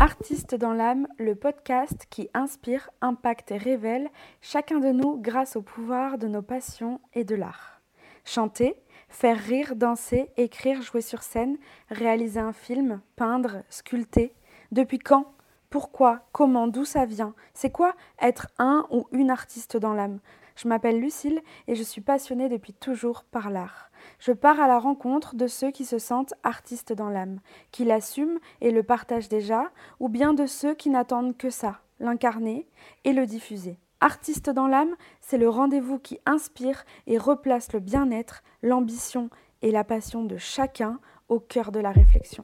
Artistes 0.00 0.54
dans 0.54 0.74
l'âme, 0.74 1.08
le 1.18 1.34
podcast 1.34 2.06
qui 2.08 2.28
inspire, 2.32 2.88
impacte 3.00 3.50
et 3.50 3.56
révèle 3.56 4.08
chacun 4.40 4.78
de 4.78 4.90
nous 4.90 5.20
grâce 5.20 5.56
au 5.56 5.62
pouvoir 5.62 6.18
de 6.18 6.28
nos 6.28 6.40
passions 6.40 7.00
et 7.14 7.24
de 7.24 7.34
l'art. 7.34 7.80
Chanter, 8.24 8.76
faire 9.08 9.36
rire, 9.36 9.74
danser, 9.74 10.30
écrire, 10.36 10.82
jouer 10.82 11.00
sur 11.00 11.24
scène, 11.24 11.56
réaliser 11.90 12.38
un 12.38 12.52
film, 12.52 13.00
peindre, 13.16 13.64
sculpter. 13.70 14.32
Depuis 14.70 15.00
quand 15.00 15.32
Pourquoi 15.68 16.28
Comment 16.30 16.68
D'où 16.68 16.84
ça 16.84 17.04
vient? 17.04 17.34
C'est 17.52 17.72
quoi 17.72 17.96
être 18.22 18.46
un 18.58 18.86
ou 18.92 19.08
une 19.10 19.30
artiste 19.30 19.76
dans 19.76 19.94
l'âme? 19.94 20.20
Je 20.60 20.66
m'appelle 20.66 21.00
Lucille 21.00 21.40
et 21.68 21.76
je 21.76 21.84
suis 21.84 22.00
passionnée 22.00 22.48
depuis 22.48 22.72
toujours 22.72 23.22
par 23.22 23.48
l'art. 23.48 23.92
Je 24.18 24.32
pars 24.32 24.58
à 24.58 24.66
la 24.66 24.80
rencontre 24.80 25.36
de 25.36 25.46
ceux 25.46 25.70
qui 25.70 25.84
se 25.84 26.00
sentent 26.00 26.34
artistes 26.42 26.92
dans 26.92 27.10
l'âme, 27.10 27.38
qui 27.70 27.84
l'assument 27.84 28.40
et 28.60 28.72
le 28.72 28.82
partagent 28.82 29.28
déjà, 29.28 29.70
ou 30.00 30.08
bien 30.08 30.34
de 30.34 30.46
ceux 30.46 30.74
qui 30.74 30.90
n'attendent 30.90 31.36
que 31.36 31.48
ça, 31.48 31.78
l'incarner 32.00 32.66
et 33.04 33.12
le 33.12 33.24
diffuser. 33.24 33.78
Artiste 34.00 34.50
dans 34.50 34.66
l'âme, 34.66 34.96
c'est 35.20 35.38
le 35.38 35.48
rendez-vous 35.48 36.00
qui 36.00 36.18
inspire 36.26 36.84
et 37.06 37.18
replace 37.18 37.72
le 37.72 37.78
bien-être, 37.78 38.42
l'ambition 38.60 39.30
et 39.62 39.70
la 39.70 39.84
passion 39.84 40.24
de 40.24 40.38
chacun 40.38 40.98
au 41.28 41.38
cœur 41.38 41.70
de 41.70 41.78
la 41.78 41.92
réflexion. 41.92 42.42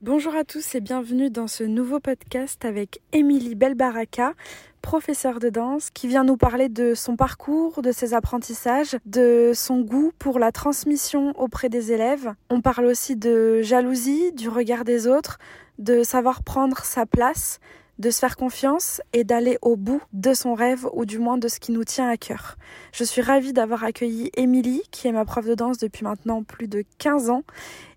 Bonjour 0.00 0.34
à 0.34 0.42
tous 0.42 0.74
et 0.74 0.80
bienvenue 0.80 1.30
dans 1.30 1.46
ce 1.46 1.62
nouveau 1.62 2.00
podcast 2.00 2.64
avec 2.64 3.00
Émilie 3.12 3.54
Belbaraka, 3.54 4.34
professeure 4.82 5.38
de 5.38 5.48
danse, 5.48 5.90
qui 5.90 6.08
vient 6.08 6.24
nous 6.24 6.36
parler 6.36 6.68
de 6.68 6.94
son 6.94 7.16
parcours, 7.16 7.80
de 7.80 7.92
ses 7.92 8.12
apprentissages, 8.12 8.98
de 9.06 9.52
son 9.54 9.80
goût 9.80 10.12
pour 10.18 10.38
la 10.38 10.52
transmission 10.52 11.32
auprès 11.38 11.68
des 11.68 11.92
élèves. 11.92 12.34
On 12.50 12.60
parle 12.60 12.84
aussi 12.84 13.16
de 13.16 13.62
jalousie, 13.62 14.32
du 14.32 14.48
regard 14.48 14.84
des 14.84 15.06
autres, 15.06 15.38
de 15.78 16.02
savoir 16.02 16.42
prendre 16.42 16.84
sa 16.84 17.06
place, 17.06 17.60
de 17.98 18.10
se 18.10 18.18
faire 18.18 18.36
confiance 18.36 19.00
et 19.12 19.22
d'aller 19.24 19.58
au 19.62 19.76
bout 19.76 20.02
de 20.12 20.34
son 20.34 20.54
rêve 20.54 20.88
ou 20.92 21.04
du 21.04 21.18
moins 21.18 21.38
de 21.38 21.48
ce 21.48 21.60
qui 21.60 21.72
nous 21.72 21.84
tient 21.84 22.08
à 22.08 22.16
cœur. 22.16 22.56
Je 22.92 23.04
suis 23.04 23.22
ravie 23.22 23.52
d'avoir 23.52 23.84
accueilli 23.84 24.30
Émilie, 24.36 24.82
qui 24.90 25.08
est 25.08 25.12
ma 25.12 25.24
prof 25.24 25.46
de 25.46 25.54
danse 25.54 25.78
depuis 25.78 26.04
maintenant 26.04 26.42
plus 26.42 26.68
de 26.68 26.84
15 26.98 27.30
ans 27.30 27.44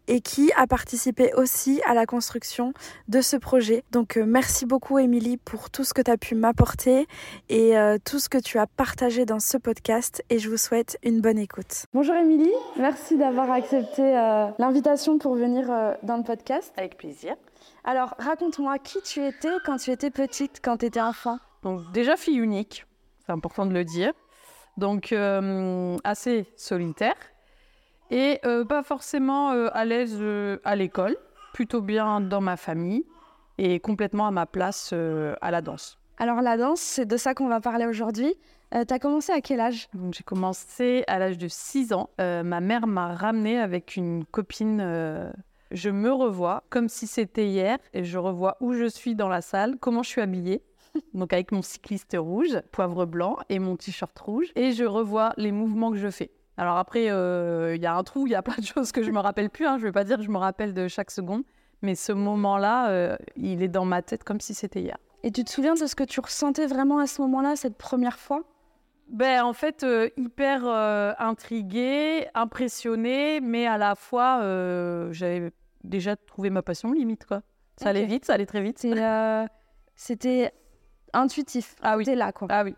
et 0.07 0.21
qui 0.21 0.51
a 0.55 0.67
participé 0.67 1.33
aussi 1.35 1.81
à 1.85 1.93
la 1.93 2.05
construction 2.05 2.73
de 3.07 3.21
ce 3.21 3.35
projet. 3.37 3.83
Donc 3.91 4.17
euh, 4.17 4.25
merci 4.25 4.65
beaucoup 4.65 4.99
Émilie 4.99 5.37
pour 5.37 5.69
tout 5.69 5.83
ce 5.83 5.93
que 5.93 6.01
tu 6.01 6.11
as 6.11 6.17
pu 6.17 6.35
m'apporter 6.35 7.07
et 7.49 7.77
euh, 7.77 7.97
tout 8.03 8.19
ce 8.19 8.29
que 8.29 8.37
tu 8.37 8.59
as 8.59 8.67
partagé 8.67 9.25
dans 9.25 9.39
ce 9.39 9.57
podcast 9.57 10.23
et 10.29 10.39
je 10.39 10.49
vous 10.49 10.57
souhaite 10.57 10.97
une 11.03 11.21
bonne 11.21 11.37
écoute. 11.37 11.85
Bonjour 11.93 12.15
Émilie, 12.15 12.53
merci 12.77 13.17
d'avoir 13.17 13.51
accepté 13.51 14.01
euh, 14.01 14.47
l'invitation 14.59 15.17
pour 15.17 15.35
venir 15.35 15.67
dans 16.03 16.17
le 16.17 16.23
podcast. 16.23 16.73
Avec 16.77 16.97
plaisir. 16.97 17.35
Alors 17.83 18.15
raconte-moi 18.17 18.77
qui 18.79 19.01
tu 19.01 19.23
étais 19.23 19.49
quand 19.65 19.77
tu 19.77 19.91
étais 19.91 20.09
petite, 20.09 20.59
quand 20.63 20.77
tu 20.77 20.85
étais 20.85 21.01
enfant? 21.01 21.39
Donc 21.63 21.81
déjà 21.91 22.15
fille 22.15 22.37
unique, 22.37 22.85
c'est 23.25 23.31
important 23.31 23.65
de 23.65 23.73
le 23.73 23.83
dire. 23.83 24.13
Donc 24.77 25.15
assez 26.03 26.45
solitaire 26.57 27.15
et 28.11 28.39
euh, 28.45 28.65
pas 28.65 28.83
forcément 28.83 29.51
euh, 29.51 29.69
à 29.73 29.85
l'aise 29.85 30.17
euh, 30.19 30.57
à 30.63 30.75
l'école, 30.75 31.17
plutôt 31.53 31.81
bien 31.81 32.21
dans 32.21 32.41
ma 32.41 32.57
famille 32.57 33.05
et 33.57 33.79
complètement 33.79 34.27
à 34.27 34.31
ma 34.31 34.45
place 34.45 34.93
à 34.93 35.51
la 35.51 35.61
danse. 35.61 35.97
Alors 36.17 36.41
la 36.41 36.57
danse, 36.57 36.81
c'est 36.81 37.05
de 37.05 37.15
ça 37.15 37.33
qu'on 37.33 37.47
va 37.47 37.61
parler 37.61 37.85
aujourd'hui. 37.85 38.33
tu 38.73 38.93
as 38.93 38.99
commencé 38.99 39.31
à 39.31 39.39
quel 39.39 39.61
âge? 39.61 39.87
J'ai 40.11 40.23
commencé 40.23 41.05
à 41.07 41.19
l'âge 41.19 41.37
de 41.37 41.47
6 41.47 41.93
ans. 41.93 42.09
ma 42.19 42.59
mère 42.59 42.85
m'a 42.85 43.15
ramenée 43.15 43.57
avec 43.57 43.95
une 43.95 44.25
copine. 44.25 45.31
je 45.71 45.89
me 45.89 46.11
revois 46.11 46.63
comme 46.69 46.89
si 46.89 47.07
c'était 47.07 47.47
hier 47.47 47.77
et 47.93 48.03
je 48.03 48.17
revois 48.17 48.57
où 48.59 48.73
je 48.73 48.89
suis 48.89 49.15
dans 49.15 49.29
la 49.29 49.39
salle, 49.39 49.77
comment 49.79 50.03
je 50.03 50.09
suis 50.09 50.21
habillée. 50.21 50.61
Donc 51.13 51.31
avec 51.31 51.53
mon 51.53 51.61
cycliste 51.61 52.17
rouge, 52.19 52.59
poivre 52.73 53.05
blanc 53.05 53.37
et 53.47 53.59
mon 53.59 53.77
t-shirt 53.77 54.19
rouge. 54.19 54.51
Et 54.57 54.73
je 54.73 54.83
revois 54.83 55.31
les 55.37 55.53
mouvements 55.53 55.91
que 55.91 55.97
je 55.97 56.09
fais. 56.09 56.29
Alors 56.57 56.77
après, 56.77 57.09
euh, 57.09 57.75
il 57.75 57.81
y 57.81 57.85
a 57.85 57.95
un 57.95 58.03
trou, 58.03 58.27
il 58.27 58.31
y 58.31 58.35
a 58.35 58.41
plein 58.41 58.55
de 58.57 58.65
choses 58.65 58.91
que 58.91 59.03
je 59.03 59.11
me 59.11 59.19
rappelle 59.19 59.49
plus. 59.49 59.65
Hein. 59.65 59.77
Je 59.77 59.83
ne 59.83 59.87
vais 59.87 59.91
pas 59.91 60.03
dire 60.03 60.17
que 60.17 60.23
je 60.23 60.31
me 60.31 60.37
rappelle 60.37 60.73
de 60.73 60.87
chaque 60.87 61.11
seconde, 61.11 61.43
mais 61.81 61.95
ce 61.95 62.11
moment-là, 62.11 62.89
euh, 62.89 63.17
il 63.35 63.61
est 63.61 63.67
dans 63.67 63.85
ma 63.85 64.01
tête 64.01 64.23
comme 64.23 64.39
si 64.39 64.53
c'était 64.53 64.81
hier. 64.81 64.97
Et 65.23 65.31
tu 65.31 65.43
te 65.43 65.49
souviens 65.49 65.73
de 65.73 65.85
ce 65.85 65.95
que 65.95 66.03
tu 66.03 66.19
ressentais 66.19 66.67
vraiment 66.67 66.99
à 66.99 67.07
ce 67.07 67.21
moment-là, 67.23 67.55
cette 67.55 67.77
première 67.77 68.19
fois? 68.19 68.43
Ben, 69.09 69.43
en 69.43 69.53
fait, 69.53 69.83
euh, 69.83 70.09
hyper 70.17 70.65
intriguée, 71.19 72.27
impressionnée, 72.33 73.39
mais 73.41 73.67
à 73.67 73.77
la 73.77 73.95
fois, 73.95 74.39
j'avais 75.11 75.51
déjà 75.83 76.15
trouvé 76.15 76.49
ma 76.49 76.61
passion 76.61 76.91
limite. 76.91 77.25
Quoi. 77.25 77.41
Ça 77.77 77.89
allait 77.89 78.05
vite, 78.05 78.25
ça 78.25 78.33
allait 78.33 78.45
très 78.45 78.61
vite. 78.61 78.85
C'était 79.95 80.51
intuitif. 81.13 81.75
Ah 81.81 81.97
oui. 81.97 82.05
C'était 82.05 82.17
là, 82.17 82.31
quoi. 82.31 82.47
Ah 82.51 82.63
oui. 82.63 82.75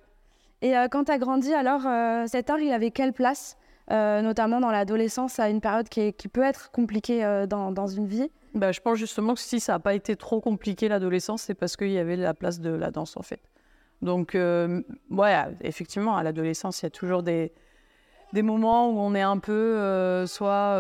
Et 0.62 0.74
quand 0.90 1.06
tu 1.06 1.12
as 1.12 1.18
grandi, 1.18 1.54
alors, 1.54 1.82
cet 2.28 2.50
art, 2.50 2.60
il 2.60 2.72
avait 2.72 2.92
quelle 2.92 3.14
place? 3.14 3.58
Euh, 3.92 4.22
notamment 4.22 4.60
dans 4.60 4.72
l'adolescence, 4.72 5.40
à 5.40 5.50
une 5.50 5.62
période 5.62 5.88
qui, 5.90 6.12
peut 6.28 6.44
être 6.44 6.72
compliquée 6.72 7.24
euh, 7.24 7.46
dans, 7.46 7.88
une 7.88 8.08
vie. 8.08 8.30
Bah, 8.54 8.72
je 8.72 8.82
pense 8.82 8.98
justement 8.98 9.34
que 9.34 9.40
si 9.40 9.60
ça 9.60 9.74
n'a 9.74 9.80
pas 9.80 9.94
été 9.94 10.16
trop 10.16 10.42
compliqué 10.42 10.88
l'adolescence, 10.88 11.44
c'est 11.44 11.54
parce 11.54 11.78
qu'il 11.78 11.92
y 11.92 11.98
avait 11.98 12.16
la 12.16 12.34
place 12.34 12.60
de 12.60 12.70
la 12.70 12.92
danse 12.92 13.16
en 13.18 13.22
fait. 13.22 13.42
Donc, 14.02 14.36
euh, 14.36 14.82
ouais, 15.10 15.36
effectivement, 15.62 16.18
à 16.18 16.24
l'adolescence, 16.24 16.82
il 16.82 16.86
y 16.86 16.88
a 16.88 16.92
toujours 16.92 17.24
des, 17.24 17.54
des 18.34 18.42
moments 18.42 18.90
où 18.90 19.00
on 19.00 19.16
est 19.16 19.22
un 19.22 19.38
peu, 19.38 20.26
soit 20.28 20.76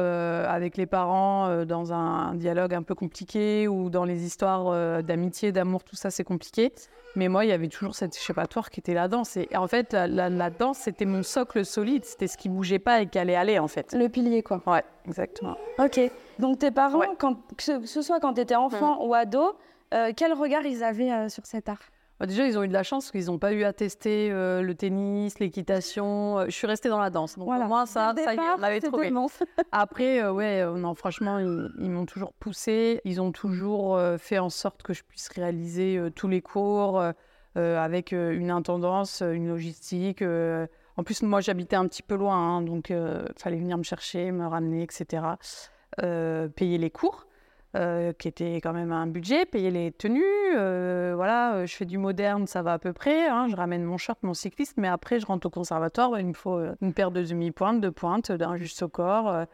avec 0.47 0.77
les 0.77 0.85
parents, 0.85 1.65
dans 1.65 1.93
un, 1.93 2.35
dialogue 2.35 2.73
un 2.73 2.83
peu 2.83 2.95
compliqué, 2.95 3.67
ou 3.67 3.89
dans 3.89 4.05
les 4.05 4.25
histoires 4.25 5.03
d'amitié, 5.03 5.51
d'amour, 5.51 5.83
tout 5.83 5.95
ça, 5.95 6.09
c'est 6.11 6.23
compliqué. 6.23 6.73
Mais 7.17 7.29
moi, 7.29 7.45
il 7.45 7.47
y 7.49 7.51
avait 7.51 7.67
toujours 7.67 7.95
cette 7.95 8.15
échappatoire 8.15 8.69
qui 8.69 8.79
était 8.79 8.93
la 8.93 9.07
danse. 9.07 9.37
Et 9.37 9.49
en 9.57 9.67
fait, 9.67 9.93
la, 9.93 10.49
danse, 10.51 10.77
c'était 10.77 11.05
mon 11.05 11.23
socle 11.23 11.65
solide. 11.65 12.05
C'était 12.05 12.27
ce 12.27 12.37
qui 12.37 12.47
bougeait 12.47 12.77
pas 12.77 13.01
et 13.01 13.07
qui 13.07 13.17
allait 13.17 13.35
aller, 13.35 13.57
en 13.57 13.67
fait. 13.67 13.91
Le 13.93 14.07
pilier, 14.07 14.43
quoi. 14.43 14.61
Ouais, 14.67 14.83
exactement. 15.07 15.57
Ok. 15.79 15.99
Donc, 16.37 16.59
tes 16.59 16.69
parents, 16.69 17.01
quand, 17.17 17.35
que 17.57 17.85
ce 17.85 18.01
soit 18.03 18.19
quand 18.19 18.35
tu 18.35 18.41
étais 18.41 18.55
enfant 18.55 19.03
ou 19.03 19.15
ado, 19.15 19.55
euh, 19.95 20.11
quel 20.15 20.33
regard 20.33 20.63
ils 20.65 20.83
avaient 20.83 21.11
euh, 21.11 21.27
sur 21.27 21.45
cet 21.47 21.69
art? 21.69 21.81
Déjà, 22.25 22.47
ils 22.47 22.57
ont 22.57 22.63
eu 22.63 22.67
de 22.67 22.73
la 22.73 22.83
chance 22.83 23.11
qu'ils 23.11 23.25
n'ont 23.25 23.37
pas 23.37 23.53
eu 23.53 23.63
à 23.63 23.73
tester 23.73 24.31
euh, 24.31 24.61
le 24.61 24.73
tennis, 24.73 25.39
l'équitation. 25.39 26.45
je 26.45 26.51
suis 26.51 26.67
restée 26.67 26.89
dans 26.89 26.99
la 26.99 27.09
danse. 27.09 27.37
Donc, 27.37 27.45
voilà. 27.47 27.65
au 27.65 27.67
moins, 27.67 27.85
ça, 27.85 28.13
ça 28.15 28.33
y 28.33 28.37
est, 28.37 28.39
on 28.57 28.63
avait 28.63 28.81
trouvé. 28.81 29.11
Après, 29.71 30.27
ouais, 30.27 30.65
non, 30.65 30.95
franchement, 30.95 31.39
ils, 31.39 31.89
m'ont 31.89 32.05
toujours 32.05 32.33
poussée. 32.33 33.01
Ils 33.05 33.21
ont 33.21 33.31
toujours 33.31 33.99
fait 34.17 34.39
en 34.39 34.49
sorte 34.49 34.81
que 34.83 34.93
je 34.93 35.03
puisse 35.03 35.29
réaliser 35.29 35.99
tous 36.15 36.27
les 36.27 36.41
cours 36.41 37.03
avec 37.55 38.11
une 38.11 38.51
intendance, 38.51 39.21
une 39.21 39.47
logistique. 39.47 40.23
en 40.23 41.03
plus, 41.03 41.21
moi, 41.21 41.41
j'habitais 41.41 41.75
un 41.75 41.87
petit 41.87 42.03
peu 42.03 42.15
loin, 42.15 42.35
hein, 42.35 42.61
donc 42.61 42.89
il 42.89 43.33
fallait 43.35 43.57
venir 43.57 43.77
me 43.77 43.83
chercher, 43.83 44.31
me 44.31 44.47
ramener, 44.47 44.83
etc. 44.83 45.23
payer 46.55 46.77
les 46.77 46.89
cours. 46.89 47.27
Euh, 47.75 48.13
qui 48.13 48.29
était 48.29 48.55
quand 48.55 48.71
même 48.71 48.93
un 48.93 49.07
budget, 49.07 49.45
payer 49.45 49.69
les 49.71 49.91
tenues. 49.91 50.23
Euh, 50.55 51.11
voilà, 51.15 51.53
euh, 51.53 51.65
je 51.65 51.75
fais 51.75 51.83
du 51.83 51.97
moderne, 51.97 52.47
ça 52.47 52.61
va 52.61 52.73
à 52.73 52.79
peu 52.79 52.93
près. 52.93 53.27
Hein. 53.27 53.47
je 53.49 53.57
ramène 53.57 53.83
mon 53.83 53.97
short, 53.97 54.23
mon 54.23 54.33
cycliste, 54.33 54.75
mais 54.77 54.87
après, 54.87 55.19
je 55.19 55.25
rentre 55.25 55.47
au 55.47 55.49
conservatoire. 55.49 56.11
Bah, 56.11 56.21
il 56.21 56.27
me 56.27 56.33
faut 56.33 56.59
une 56.81 56.93
paire 56.93 57.11
de 57.11 57.21
demi-pointes, 57.21 57.81
de 57.81 57.89
pointes, 57.89 58.31
d'un 58.31 58.55
juste 58.55 58.81
au 58.83 58.87
corps. 58.87 59.45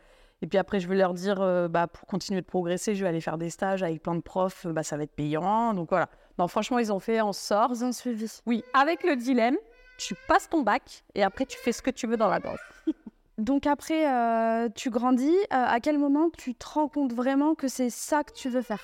et 0.44 0.48
puis 0.48 0.60
après, 0.60 0.80
je 0.80 0.88
vais 0.88 0.96
leur 0.96 1.16
dire, 1.16 1.38
bah, 1.70 1.88
pour 1.88 2.08
continuer 2.08 2.42
de 2.42 2.46
progresser, 2.46 2.94
je 2.94 3.02
vais 3.04 3.10
aller 3.10 3.20
faire 3.20 3.40
des 3.40 3.50
stages 3.50 3.82
avec 3.82 4.04
plein 4.04 4.16
de 4.16 4.22
profs, 4.22 4.68
bah, 4.68 4.84
ça 4.84 4.96
va 4.96 5.04
être 5.04 5.16
payant. 5.16 5.74
Donc 5.74 5.90
voilà. 5.90 6.08
Non, 6.38 6.48
franchement, 6.48 6.78
ils 6.78 6.94
ont 6.94 7.00
fait 7.00 7.20
en 7.20 7.34
sorte. 7.34 7.72
Ils 7.76 7.84
ont 7.84 7.92
suivi. 7.92 8.28
Oui, 8.46 8.64
avec 8.76 9.04
le 9.04 9.16
dilemme, 9.16 9.58
tu 9.98 10.16
passes 10.28 10.50
ton 10.50 10.62
bac 10.62 11.04
et 11.16 11.24
après, 11.24 11.46
tu 11.46 11.58
fais 11.58 11.72
ce 11.72 11.82
que 11.82 11.92
tu 11.92 12.06
veux 12.06 12.18
dans 12.18 12.30
la 12.30 12.40
danse. 12.40 12.60
Donc 13.38 13.66
après, 13.66 14.08
euh, 14.08 14.70
tu 14.76 14.90
grandis. 14.90 15.36
Euh, 15.36 15.46
à 15.50 15.80
quel 15.80 15.98
moment 15.98 16.30
tu 16.38 16.54
te 16.54 16.66
rends 16.68 16.88
compte 16.88 17.14
vraiment 17.14 17.56
que 17.56 17.68
c'est 17.68 17.90
ça 17.90 18.24
que 18.24 18.32
tu 18.34 18.50
veux 18.50 18.62
faire? 18.62 18.82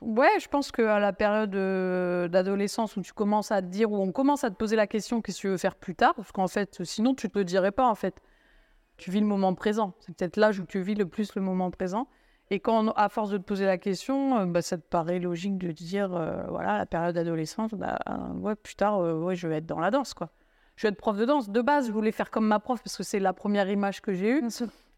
Ouais, 0.00 0.38
je 0.40 0.48
pense 0.48 0.72
qu'à 0.72 0.98
la 0.98 1.12
période 1.12 1.54
euh, 1.54 2.28
d'adolescence 2.28 2.96
où 2.96 3.02
tu 3.02 3.12
commences 3.12 3.52
à 3.52 3.62
te 3.62 3.66
dire, 3.66 3.90
où 3.90 3.96
on 3.96 4.12
commence 4.12 4.44
à 4.44 4.50
te 4.50 4.56
poser 4.56 4.76
la 4.76 4.86
question 4.86 5.22
qu'est-ce 5.22 5.38
que 5.38 5.42
tu 5.42 5.48
veux 5.48 5.56
faire 5.56 5.76
plus 5.76 5.94
tard, 5.94 6.14
parce 6.14 6.32
qu'en 6.32 6.48
fait, 6.48 6.82
sinon 6.82 7.14
tu 7.14 7.30
te 7.30 7.38
le 7.38 7.44
dirais 7.44 7.72
pas 7.72 7.88
en 7.88 7.94
fait. 7.94 8.20
Tu 8.96 9.10
vis 9.10 9.20
le 9.20 9.26
moment 9.26 9.54
présent. 9.54 9.94
C'est 10.00 10.14
peut-être 10.14 10.36
l'âge 10.36 10.60
où 10.60 10.66
tu 10.66 10.80
vis 10.80 10.94
le 10.94 11.06
plus 11.06 11.34
le 11.34 11.42
moment 11.42 11.70
présent. 11.70 12.06
Et 12.50 12.60
quand, 12.60 12.90
à 12.90 13.08
force 13.08 13.30
de 13.30 13.38
te 13.38 13.42
poser 13.42 13.64
la 13.64 13.78
question, 13.78 14.46
bah, 14.46 14.60
ça 14.60 14.76
te 14.76 14.82
paraît 14.82 15.18
logique 15.18 15.56
de 15.56 15.72
dire, 15.72 16.10
voilà, 16.48 16.78
la 16.78 16.86
période 16.86 17.14
d'adolescence, 17.14 17.72
bah, 17.72 17.98
ouais, 18.36 18.54
plus 18.54 18.76
tard, 18.76 19.00
ouais, 19.00 19.34
je 19.34 19.48
vais 19.48 19.56
être 19.56 19.66
dans 19.66 19.80
la 19.80 19.90
danse, 19.90 20.14
quoi 20.14 20.30
je 20.76 20.82
vais 20.82 20.88
être 20.92 20.98
prof 20.98 21.16
de 21.16 21.24
danse. 21.24 21.50
De 21.50 21.60
base, 21.60 21.86
je 21.86 21.92
voulais 21.92 22.12
faire 22.12 22.30
comme 22.30 22.46
ma 22.46 22.58
prof 22.58 22.82
parce 22.82 22.96
que 22.96 23.02
c'est 23.02 23.20
la 23.20 23.32
première 23.32 23.68
image 23.70 24.00
que 24.00 24.12
j'ai 24.12 24.30
eue. 24.38 24.42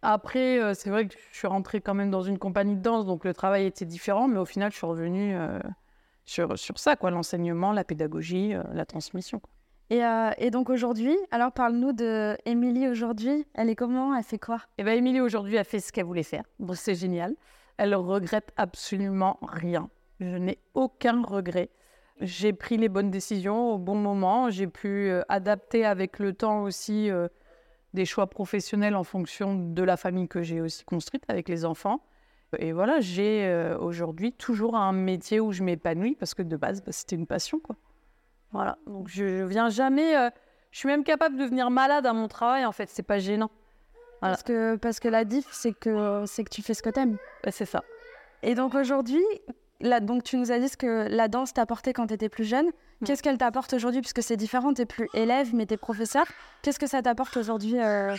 Après, 0.02 0.60
euh, 0.60 0.74
c'est 0.74 0.90
vrai 0.90 1.08
que 1.08 1.14
je 1.32 1.36
suis 1.36 1.46
rentrée 1.46 1.80
quand 1.80 1.94
même 1.94 2.10
dans 2.10 2.22
une 2.22 2.38
compagnie 2.38 2.76
de 2.76 2.82
danse, 2.82 3.06
donc 3.06 3.24
le 3.24 3.34
travail 3.34 3.66
était 3.66 3.84
différent, 3.84 4.28
mais 4.28 4.38
au 4.38 4.44
final, 4.44 4.70
je 4.70 4.76
suis 4.76 4.86
revenue 4.86 5.34
euh, 5.36 5.58
sur, 6.24 6.58
sur 6.58 6.78
ça, 6.78 6.96
quoi, 6.96 7.10
l'enseignement, 7.10 7.72
la 7.72 7.82
pédagogie, 7.82 8.54
euh, 8.54 8.62
la 8.72 8.84
transmission. 8.84 9.40
Et, 9.88 10.00
et, 10.38 10.50
donc 10.50 10.68
aujourd'hui, 10.68 11.16
alors 11.30 11.52
parle-nous 11.52 11.92
de 11.92 12.36
Émilie 12.44 12.88
aujourd'hui. 12.88 13.46
Elle 13.54 13.70
est 13.70 13.76
comment? 13.76 14.16
Elle 14.16 14.24
fait 14.24 14.38
quoi? 14.38 14.60
Eh 14.78 14.82
bien, 14.82 14.94
Émilie 14.94 15.20
aujourd'hui, 15.20 15.58
a 15.58 15.64
fait 15.64 15.78
ce 15.78 15.92
qu'elle 15.92 16.06
voulait 16.06 16.24
faire. 16.24 16.42
Bon, 16.58 16.74
c'est 16.74 16.96
génial. 16.96 17.36
Elle 17.76 17.94
regrette 17.94 18.52
absolument 18.56 19.38
rien. 19.42 19.88
Je 20.18 20.36
n'ai 20.38 20.58
aucun 20.74 21.22
regret. 21.22 21.70
J'ai 22.20 22.52
pris 22.52 22.78
les 22.78 22.88
bonnes 22.88 23.10
décisions 23.10 23.72
au 23.72 23.78
bon 23.78 23.94
moment. 23.94 24.48
J'ai 24.50 24.66
pu 24.66 25.10
euh, 25.10 25.22
adapter 25.28 25.84
avec 25.84 26.18
le 26.18 26.32
temps 26.32 26.62
aussi 26.62 27.10
euh, 27.10 27.28
des 27.92 28.06
choix 28.06 28.26
professionnels 28.26 28.96
en 28.96 29.04
fonction 29.04 29.54
de 29.54 29.82
la 29.82 29.96
famille 29.96 30.28
que 30.28 30.42
j'ai 30.42 30.60
aussi 30.60 30.84
construite 30.84 31.24
avec 31.28 31.48
les 31.48 31.64
enfants. 31.64 32.00
Et 32.58 32.72
voilà, 32.72 33.00
j'ai 33.00 33.44
euh, 33.44 33.76
aujourd'hui 33.78 34.32
toujours 34.32 34.76
un 34.76 34.92
métier 34.92 35.40
où 35.40 35.52
je 35.52 35.62
m'épanouis 35.62 36.14
parce 36.14 36.32
que 36.32 36.42
de 36.42 36.56
base, 36.56 36.82
bah, 36.82 36.92
c'était 36.92 37.16
une 37.16 37.26
passion. 37.26 37.58
Quoi. 37.58 37.76
Voilà, 38.52 38.78
donc 38.86 39.08
je 39.08 39.44
viens 39.44 39.68
jamais. 39.68 40.14
je 40.70 40.78
suis 40.78 40.88
même 40.88 41.04
capable 41.04 41.36
de 41.36 41.44
venir 41.44 41.70
malade 41.70 42.06
à 42.06 42.14
mon 42.14 42.28
travail, 42.28 42.64
en 42.64 42.72
fait, 42.72 42.88
c'est 42.88 43.02
pas 43.02 43.18
gênant. 43.18 43.50
Parce, 44.20 44.42
que, 44.42 44.76
parce 44.76 45.00
que 45.00 45.08
la 45.08 45.24
diff, 45.24 45.46
c'est 45.50 45.74
que, 45.74 46.24
c'est 46.26 46.44
que 46.44 46.48
tu 46.48 46.62
fais 46.62 46.72
ce 46.72 46.82
que 46.82 46.88
t'aimes. 46.88 47.18
Bah, 47.44 47.50
c'est 47.50 47.66
ça. 47.66 47.82
Et 48.42 48.54
donc 48.54 48.74
aujourd'hui, 48.74 49.24
là, 49.80 50.00
donc 50.00 50.22
tu 50.22 50.36
nous 50.36 50.52
as 50.52 50.58
dit 50.58 50.68
ce 50.68 50.76
que 50.76 51.08
la 51.08 51.28
danse 51.28 51.52
t'a 51.52 51.62
apporté 51.62 51.92
quand 51.92 52.06
tu 52.08 52.14
étais 52.14 52.28
plus 52.28 52.44
jeune. 52.44 52.70
Qu'est-ce 53.04 53.22
qu'elle 53.22 53.38
t'apporte 53.38 53.74
aujourd'hui? 53.74 54.00
Puisque 54.00 54.22
c'est 54.22 54.36
différent, 54.36 54.72
tu 54.72 54.86
plus 54.86 55.08
élève, 55.12 55.54
mais 55.54 55.66
tu 55.66 55.74
es 55.74 55.76
professeur. 55.76 56.26
Qu'est-ce 56.62 56.78
que 56.78 56.86
ça 56.86 57.02
t'apporte 57.02 57.36
aujourd'hui 57.36 57.78
euh? 57.78 58.16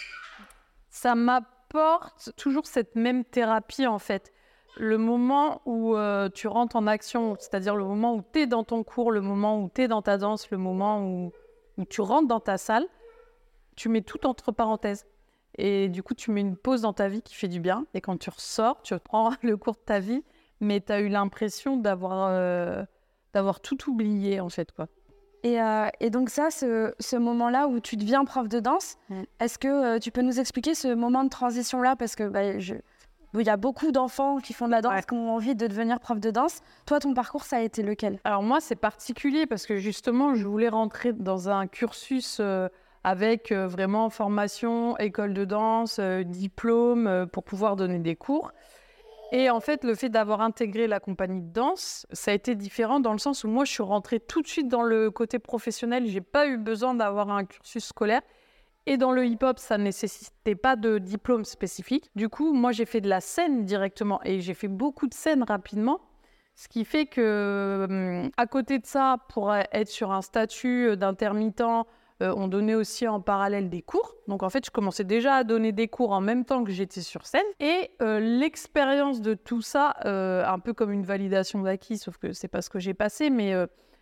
Ça 0.90 1.16
m'apporte 1.16 2.32
toujours 2.38 2.68
cette 2.68 2.96
même 2.96 3.26
thérapie, 3.26 3.88
en 3.88 4.00
fait. 4.00 4.32
Le 4.78 5.00
moment 5.00 5.62
où 5.66 5.96
euh, 5.96 6.30
tu 6.30 6.48
rentres 6.48 6.76
en 6.76 6.86
action, 6.86 7.36
c'est-à-dire 7.40 7.76
le 7.76 7.86
moment 7.86 8.16
où 8.16 8.24
tu 8.32 8.42
es 8.42 8.48
dans 8.48 8.64
ton 8.64 8.84
cours, 8.84 9.12
le 9.12 9.22
moment 9.22 9.60
où 9.60 9.72
tu 9.74 9.82
es 9.82 9.88
dans 9.88 10.04
ta 10.04 10.18
danse, 10.18 10.52
le 10.52 10.58
moment 10.58 11.02
où, 11.02 11.32
où 11.80 11.86
tu 11.86 12.02
rentres 12.02 12.28
dans 12.28 12.40
ta 12.40 12.60
salle, 12.60 12.86
tu 13.76 13.90
mets 13.90 14.02
tout 14.02 14.28
entre 14.28 14.52
parenthèses. 14.52 15.08
Et 15.58 15.90
du 15.90 16.04
coup, 16.04 16.14
tu 16.14 16.30
mets 16.30 16.42
une 16.42 16.56
pause 16.56 16.82
dans 16.82 16.94
ta 16.94 17.08
vie 17.08 17.24
qui 17.24 17.34
fait 17.34 17.48
du 17.48 17.60
bien. 17.60 17.88
Et 17.96 18.02
quand 18.02 18.18
tu 18.18 18.30
ressors, 18.30 18.82
tu 18.84 18.94
reprends 18.94 19.32
le 19.42 19.58
cours 19.58 19.74
de 19.74 19.84
ta 19.86 20.00
vie, 20.00 20.24
mais 20.60 20.82
tu 20.82 20.92
as 20.92 21.02
eu 21.02 21.08
l'impression 21.10 21.78
d'avoir 21.78 22.30
euh, 22.32 22.84
d'avoir 23.34 23.60
tout 23.60 23.90
oublié, 23.90 24.40
en 24.40 24.50
fait. 24.50 24.72
quoi. 24.72 24.88
Et, 25.44 25.62
euh, 25.62 25.88
et 26.00 26.10
donc 26.10 26.30
ça, 26.30 26.50
ce, 26.50 26.94
ce 27.00 27.16
moment-là 27.16 27.68
où 27.68 27.80
tu 27.80 27.96
deviens 27.96 28.26
prof 28.26 28.50
de 28.50 28.60
danse, 28.60 28.98
est-ce 29.40 29.60
que 29.60 29.68
euh, 29.68 30.00
tu 30.00 30.12
peux 30.12 30.24
nous 30.24 30.40
expliquer 30.40 30.74
ce 30.74 30.94
moment 30.94 31.24
de 31.24 31.30
transition-là? 31.30 31.96
Parce 31.96 32.16
que 32.16 32.28
bah, 32.28 32.58
je... 32.60 32.74
il 33.36 33.46
y 33.46 33.50
a 33.50 33.58
beaucoup 33.58 33.92
d'enfants 33.92 34.38
qui 34.38 34.54
font 34.54 34.66
de 34.66 34.72
la 34.72 34.82
danse, 34.82 35.06
qui 35.06 35.14
ont 35.14 35.30
envie 35.30 35.56
de 35.56 35.68
devenir 35.68 36.00
prof 36.00 36.20
de 36.20 36.32
danse. 36.32 36.62
Toi, 36.88 37.00
ton 37.00 37.14
parcours, 37.14 37.44
ça 37.44 37.58
a 37.58 37.62
été 37.62 37.84
lequel? 37.84 38.20
Alors 38.24 38.42
moi, 38.42 38.60
c'est 38.60 38.76
particulier 38.76 39.46
parce 39.46 39.68
que 39.68 39.78
justement, 39.78 40.34
je 40.34 40.46
voulais 40.48 40.70
rentrer 40.70 41.14
dans 41.14 41.50
un 41.50 41.68
cursus 41.68 42.42
avec 43.04 43.54
vraiment 43.54 44.10
formation, 44.10 44.98
école 44.98 45.34
de 45.34 45.46
danse, 45.46 46.00
diplôme 46.26 47.28
pour 47.32 47.44
pouvoir 47.44 47.76
donner 47.76 48.00
des 48.00 48.16
cours. 48.16 48.52
Et 49.32 49.50
en 49.50 49.60
fait, 49.60 49.84
le 49.84 49.94
fait 49.94 50.10
d'avoir 50.10 50.42
intégré 50.42 50.88
la 50.88 51.00
compagnie 51.00 51.42
de 51.42 51.52
danse, 51.52 52.08
ça 52.12 52.32
a 52.32 52.34
été 52.34 52.56
différent 52.56 53.00
dans 53.00 53.12
le 53.12 53.18
sens 53.18 53.44
où 53.44 53.50
moi, 53.50 53.66
je 53.66 53.72
suis 53.72 53.84
rentrée 53.84 54.20
tout 54.20 54.42
de 54.42 54.48
suite 54.48 54.70
dans 54.70 54.84
le 54.84 55.12
côté 55.12 55.38
professionnel. 55.38 56.08
J'ai 56.08 56.22
pas 56.22 56.48
eu 56.48 56.58
besoin 56.58 56.94
d'avoir 56.96 57.30
un 57.30 57.44
cursus 57.44 57.86
scolaire. 57.86 58.22
Et 58.86 58.96
dans 58.96 59.12
le 59.12 59.26
hip-hop, 59.26 59.60
ça 59.60 59.78
ne 59.78 59.84
nécessitait 59.84 60.56
pas 60.56 60.78
de 60.78 60.98
diplôme 60.98 61.44
spécifique. 61.44 62.10
Du 62.16 62.30
coup, 62.30 62.54
moi, 62.54 62.72
j'ai 62.72 62.86
fait 62.86 63.02
de 63.02 63.10
la 63.10 63.20
scène 63.20 63.66
directement 63.66 64.22
et 64.24 64.40
j'ai 64.40 64.54
fait 64.54 64.70
beaucoup 64.70 65.08
de 65.08 65.14
scènes 65.14 65.44
rapidement. 65.44 66.00
Ce 66.56 66.70
qui 66.70 66.86
fait 66.86 67.06
que, 67.06 67.86
hum, 67.90 68.32
à 68.38 68.48
côté 68.48 68.80
de 68.80 68.86
ça, 68.86 69.18
pour 69.28 69.54
être 69.54 69.90
sur 69.90 70.14
un 70.14 70.22
statut 70.22 70.96
d'intermittent, 70.96 71.86
euh, 72.22 72.34
on 72.36 72.48
donnait 72.48 72.74
aussi 72.74 73.08
en 73.08 73.22
parallèle 73.22 73.70
des 73.70 73.82
cours. 73.82 74.16
Donc 74.28 74.44
en 74.44 74.50
fait, 74.50 74.66
je 74.66 74.72
commençais 74.72 75.04
déjà 75.04 75.36
à 75.36 75.44
donner 75.44 75.72
des 75.72 75.88
cours 75.88 76.12
en 76.12 76.22
même 76.22 76.46
temps 76.46 76.64
que 76.64 76.72
j'étais 76.72 77.02
sur 77.02 77.26
scène. 77.26 77.46
Et 77.60 77.92
euh, 78.02 78.20
l'expérience 78.20 79.22
de 79.22 79.36
tout 79.36 79.62
ça, 79.62 79.96
euh, 80.06 80.44
un 80.46 80.60
peu 80.60 80.74
comme 80.74 80.92
une 80.92 81.04
validation 81.04 81.62
d'acquis, 81.62 81.98
sauf 81.98 82.18
que 82.18 82.34
c'est 82.34 82.48
pas 82.48 82.62
ce 82.62 82.70
que 82.70 82.80
j'ai 82.80 82.94
passé, 82.94 83.30
mais 83.30 83.54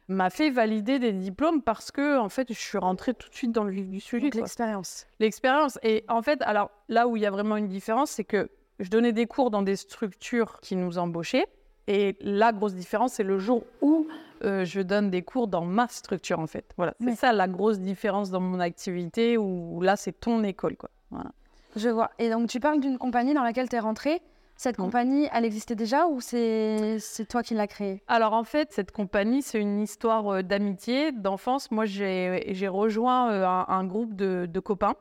m'a 0.08 0.30
fait 0.30 0.50
valider 0.50 1.00
des 1.00 1.12
diplômes 1.12 1.62
parce 1.62 1.92
que 1.92 2.18
en 2.18 2.30
fait, 2.30 2.48
je 2.54 2.60
suis 2.60 2.78
rentrée 2.78 3.14
tout 3.14 3.30
de 3.30 3.36
suite 3.36 3.52
dans 3.52 3.64
le 3.64 3.72
vif 3.72 3.90
du 3.90 4.00
sujet. 4.00 4.30
L'expérience. 4.34 5.08
L'expérience. 5.20 5.80
Et 5.84 6.06
en 6.08 6.22
fait, 6.22 6.42
alors 6.44 6.72
là 6.88 7.08
où 7.08 7.18
il 7.18 7.24
y 7.24 7.26
a 7.26 7.32
vraiment 7.32 7.58
une 7.58 7.68
différence, 7.68 8.12
c'est 8.12 8.24
que 8.24 8.50
je 8.80 8.90
donnais 8.90 9.14
des 9.14 9.26
cours 9.26 9.52
dans 9.52 9.62
des 9.62 9.76
structures 9.76 10.60
qui 10.62 10.76
nous 10.76 10.98
embauchaient. 10.98 11.46
Et 11.88 12.18
la 12.22 12.52
grosse 12.52 12.74
différence, 12.74 13.14
c'est 13.14 13.24
le 13.24 13.40
jour 13.40 13.64
où 13.82 14.08
euh, 14.44 14.66
je 14.66 14.82
donne 14.82 15.10
des 15.10 15.22
cours 15.22 15.48
dans 15.48 15.66
ma 15.66 15.88
structure, 15.88 16.40
en 16.40 16.48
fait. 16.48 16.72
Voilà, 16.78 16.94
c'est 17.00 17.16
ça 17.16 17.34
la 17.34 17.48
grosse 17.48 17.80
différence 17.80 18.30
dans 18.30 18.42
mon 18.42 18.60
activité, 18.60 19.38
où, 19.38 19.82
là, 19.82 19.96
c'est 19.96 20.20
ton 20.20 20.44
école, 20.44 20.76
quoi. 20.78 20.90
Voilà. 21.12 21.32
Je 21.76 21.90
vois. 21.90 22.12
Et 22.20 22.30
donc, 22.30 22.50
tu 22.50 22.60
parles 22.60 22.80
d'une 22.80 22.98
compagnie 22.98 23.34
dans 23.34 23.44
laquelle 23.44 23.70
tu 23.70 23.76
es 23.76 23.80
rentrée. 23.80 24.22
Cette 24.58 24.78
compagnie, 24.78 25.28
elle 25.34 25.44
existait 25.44 25.76
déjà 25.76 26.08
ou 26.08 26.22
c'est 26.22 26.98
toi 27.30 27.44
qui 27.44 27.54
l'as 27.56 27.68
créée? 27.68 28.02
Alors 28.08 28.32
en 28.32 28.46
fait, 28.46 28.72
cette 28.72 28.92
compagnie, 28.92 29.42
c'est 29.42 29.60
une 29.60 29.82
histoire 29.82 30.28
euh, 30.30 30.44
d'amitié, 30.44 31.12
d'enfance. 31.12 31.72
Moi, 31.72 31.84
j'ai 31.84 32.68
rejoint 32.70 33.32
euh, 33.32 33.46
un, 33.46 33.84
groupe 33.84 34.16
de, 34.16 34.48
de 34.50 34.60
copains 34.62 34.96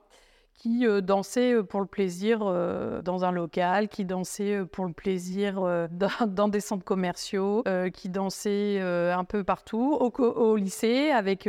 qui 0.56 0.87
euh, 0.87 1.01
dansait 1.01 1.55
euh, 1.55 1.62
pour 1.62 1.81
le 1.81 1.87
plaisir 1.87 2.41
euh, 2.43 3.03
dans 3.03 3.25
un 3.25 3.33
local, 3.33 3.89
qui 3.89 4.05
dansait 4.05 4.65
pour 4.65 4.87
le 4.87 4.93
plaisir 4.93 5.89
dans, 6.27 6.49
des 6.49 6.61
centres 6.61 6.85
commerciaux, 6.85 7.65
qui 7.93 8.09
dansait 8.09 8.81
un 8.81 9.25
peu 9.25 9.45
partout, 9.45 9.99
au, 10.01 10.56
lycée, 10.56 11.11
avec 11.11 11.49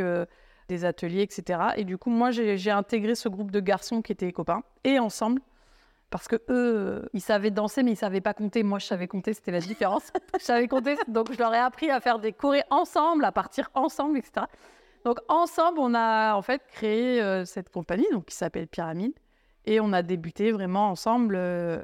des 0.68 0.84
ateliers, 0.84 1.22
etc. 1.22 1.60
Et 1.76 1.84
du 1.84 1.98
coup, 1.98 2.10
moi, 2.10 2.30
j'ai 2.30 2.70
intégré 2.70 3.14
ce 3.14 3.28
groupe 3.28 3.50
de 3.50 3.60
garçons 3.60 4.02
qui 4.02 4.12
étaient 4.12 4.32
copains, 4.32 4.62
et 4.84 4.98
ensemble, 4.98 5.40
parce 6.10 6.28
que 6.28 6.36
eux, 6.48 7.08
ils 7.12 7.20
savaient 7.20 7.50
danser, 7.50 7.82
mais 7.82 7.92
ils 7.92 7.96
savaient 7.96 8.20
pas 8.20 8.34
compter. 8.34 8.62
Moi, 8.62 8.78
je 8.78 8.86
savais 8.86 9.08
compter, 9.08 9.32
c'était 9.32 9.52
la 9.52 9.60
différence. 9.60 10.12
je 10.38 10.44
savais 10.44 10.68
compter, 10.68 10.96
donc 11.08 11.32
je 11.32 11.38
leur 11.38 11.52
ai 11.54 11.58
appris 11.58 11.90
à 11.90 12.00
faire 12.00 12.18
des 12.18 12.32
chorés 12.32 12.64
ensemble, 12.70 13.24
à 13.24 13.32
partir 13.32 13.70
ensemble, 13.74 14.18
etc. 14.18 14.46
Donc 15.06 15.20
ensemble, 15.28 15.78
on 15.78 15.94
a 15.94 16.34
en 16.34 16.42
fait 16.42 16.60
créé 16.66 17.22
euh, 17.22 17.44
cette 17.44 17.70
compagnie 17.70 18.08
donc, 18.10 18.24
qui 18.24 18.34
s'appelle 18.34 18.66
Pyramide 18.66 19.12
et 19.64 19.78
on 19.78 19.92
a 19.92 20.02
débuté 20.02 20.50
vraiment 20.50 20.90
ensemble. 20.90 21.36
Euh, 21.38 21.78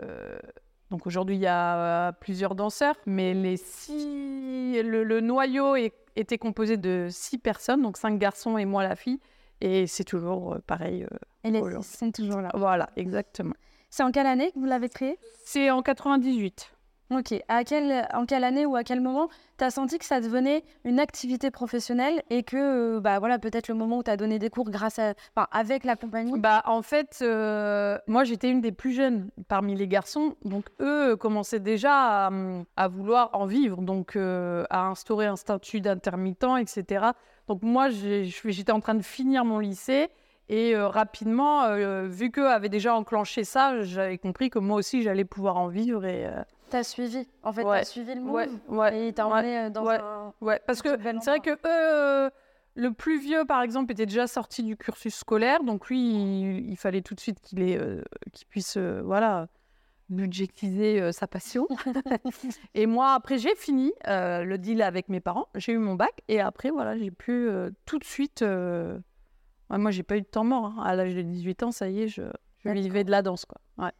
donc 0.90 1.06
aujourd'hui, 1.06 1.36
il 1.36 1.40
y 1.40 1.46
a 1.46 2.08
euh, 2.08 2.12
plusieurs 2.12 2.56
danseurs, 2.56 2.96
mais 3.06 3.32
les 3.32 3.56
six, 3.58 4.82
le, 4.82 5.20
noyau 5.20 5.76
était 6.16 6.36
composé 6.36 6.76
de 6.76 7.06
six 7.10 7.38
personnes, 7.38 7.80
donc 7.80 7.96
cinq 7.96 8.18
garçons 8.18 8.58
et 8.58 8.64
moi 8.64 8.82
la 8.82 8.96
fille. 8.96 9.20
Et 9.60 9.86
c'est 9.86 10.02
toujours 10.02 10.56
pareil. 10.66 11.06
et 11.44 11.52
les 11.52 11.62
six 11.80 11.98
sont 11.98 12.10
toujours 12.10 12.40
là. 12.40 12.50
Voilà, 12.54 12.90
exactement. 12.96 13.54
C'est 13.88 14.02
en 14.02 14.10
quelle 14.10 14.26
année 14.26 14.50
que 14.50 14.58
vous 14.58 14.64
l'avez 14.64 14.88
créé? 14.88 15.16
C'est 15.44 15.70
en 15.70 15.82
98. 15.82 16.72
Ok. 17.18 17.34
À 17.48 17.64
quel, 17.64 18.08
en 18.14 18.24
quelle 18.24 18.44
année 18.44 18.64
ou 18.64 18.74
à 18.74 18.84
quel 18.84 19.00
moment 19.00 19.28
tu 19.58 19.64
as 19.64 19.70
senti 19.70 19.98
que 19.98 20.04
ça 20.04 20.20
devenait 20.20 20.64
une 20.84 20.98
activité 20.98 21.50
professionnelle 21.50 22.22
et 22.30 22.42
que, 22.42 22.96
euh, 22.96 23.00
bah 23.00 23.18
voilà, 23.18 23.38
peut-être 23.38 23.68
le 23.68 23.74
moment 23.74 23.98
où 23.98 24.02
tu 24.02 24.10
as 24.10 24.16
donné 24.16 24.38
des 24.38 24.48
cours 24.48 24.70
grâce 24.70 24.98
à, 24.98 25.14
avec 25.50 25.84
la 25.84 25.96
compagnie? 25.96 26.38
Bah 26.38 26.62
en 26.64 26.82
fait, 26.82 27.18
euh, 27.22 27.98
moi 28.06 28.24
j'étais 28.24 28.50
une 28.50 28.60
des 28.60 28.72
plus 28.72 28.92
jeunes 28.92 29.28
parmi 29.48 29.74
les 29.74 29.88
garçons, 29.88 30.36
donc 30.44 30.66
eux 30.80 31.16
commençaient 31.16 31.60
déjà 31.60 32.30
à, 32.76 32.88
vouloir 32.88 33.30
en 33.34 33.46
vivre, 33.46 33.82
donc 33.82 34.16
euh, 34.16 34.64
à 34.70 34.86
instaurer 34.86 35.26
un 35.26 35.36
statut 35.36 35.80
d'intermittent, 35.80 36.58
etc. 36.60 37.06
Donc 37.46 37.62
moi 37.62 37.88
j'étais 37.90 38.72
en 38.72 38.80
train 38.80 38.94
de 38.94 39.02
finir 39.02 39.44
mon 39.44 39.58
lycée. 39.58 40.08
Et 40.48 40.76
rapidement, 40.76 41.76
vu 42.06 42.30
qu'eux 42.30 42.48
avaient 42.48 42.68
déjà 42.68 42.94
enclenché 42.94 43.44
ça, 43.44 43.82
j'avais 43.82 44.18
compris 44.18 44.50
que 44.50 44.58
moi 44.58 44.76
aussi 44.76 45.02
j'allais 45.02 45.24
pouvoir 45.24 45.56
en 45.56 45.68
vivre. 45.68 46.04
Et, 46.04 46.28
T'as 46.72 46.84
suivi, 46.84 47.28
en 47.42 47.52
fait, 47.52 47.64
t'as 47.64 47.84
suivi 47.84 48.14
le 48.14 48.22
monde. 48.22 48.48
ouais, 48.68 49.08
et 49.08 49.12
t'as 49.12 49.26
emmené 49.26 49.58
euh, 49.58 49.68
dans 49.68 49.86
un... 49.86 50.32
Ouais, 50.40 50.58
parce 50.66 50.80
que 50.80 50.88
c'est 50.88 51.26
vrai 51.26 51.40
que 51.40 51.50
eux, 51.50 51.58
euh, 51.66 52.30
le 52.76 52.94
plus 52.94 53.20
vieux, 53.20 53.44
par 53.44 53.60
exemple, 53.60 53.92
était 53.92 54.06
déjà 54.06 54.26
sorti 54.26 54.62
du 54.62 54.78
cursus 54.78 55.14
scolaire, 55.14 55.64
donc 55.64 55.88
lui, 55.88 56.00
il, 56.66 56.76
fallait 56.78 57.02
tout 57.02 57.14
de 57.14 57.20
suite 57.20 57.42
qu'il 57.42 57.60
euh, 57.62 58.00
puisse, 58.48 58.78
voilà, 58.78 59.48
budgétiser 60.08 61.12
sa 61.12 61.26
passion. 61.26 61.68
et 62.74 62.86
moi, 62.86 63.12
après, 63.12 63.36
j'ai 63.36 63.54
fini 63.54 63.92
le 64.06 64.56
deal 64.56 64.80
avec 64.80 65.10
mes 65.10 65.20
parents, 65.20 65.48
j'ai 65.54 65.72
eu 65.72 65.78
mon 65.78 65.94
bac, 65.94 66.22
et 66.28 66.40
après, 66.40 66.70
voilà, 66.70 66.96
j'ai 66.96 67.10
pu 67.10 67.50
tout 67.84 67.98
de 67.98 68.04
suite... 68.04 68.42
moi, 69.78 69.90
j'ai 69.90 70.02
pas 70.02 70.16
eu 70.16 70.22
de 70.22 70.26
temps 70.26 70.44
mort. 70.44 70.66
Hein. 70.66 70.82
À 70.82 70.94
l'âge 70.94 71.14
de 71.14 71.22
18 71.22 71.62
ans, 71.62 71.72
ça 71.72 71.88
y 71.88 72.02
est, 72.02 72.08
je, 72.08 72.22
je 72.64 72.70
vivais 72.70 73.04
de 73.04 73.10
la 73.10 73.22
danse, 73.22 73.44
quoi. 73.44 73.60
Ouais. 73.78 73.92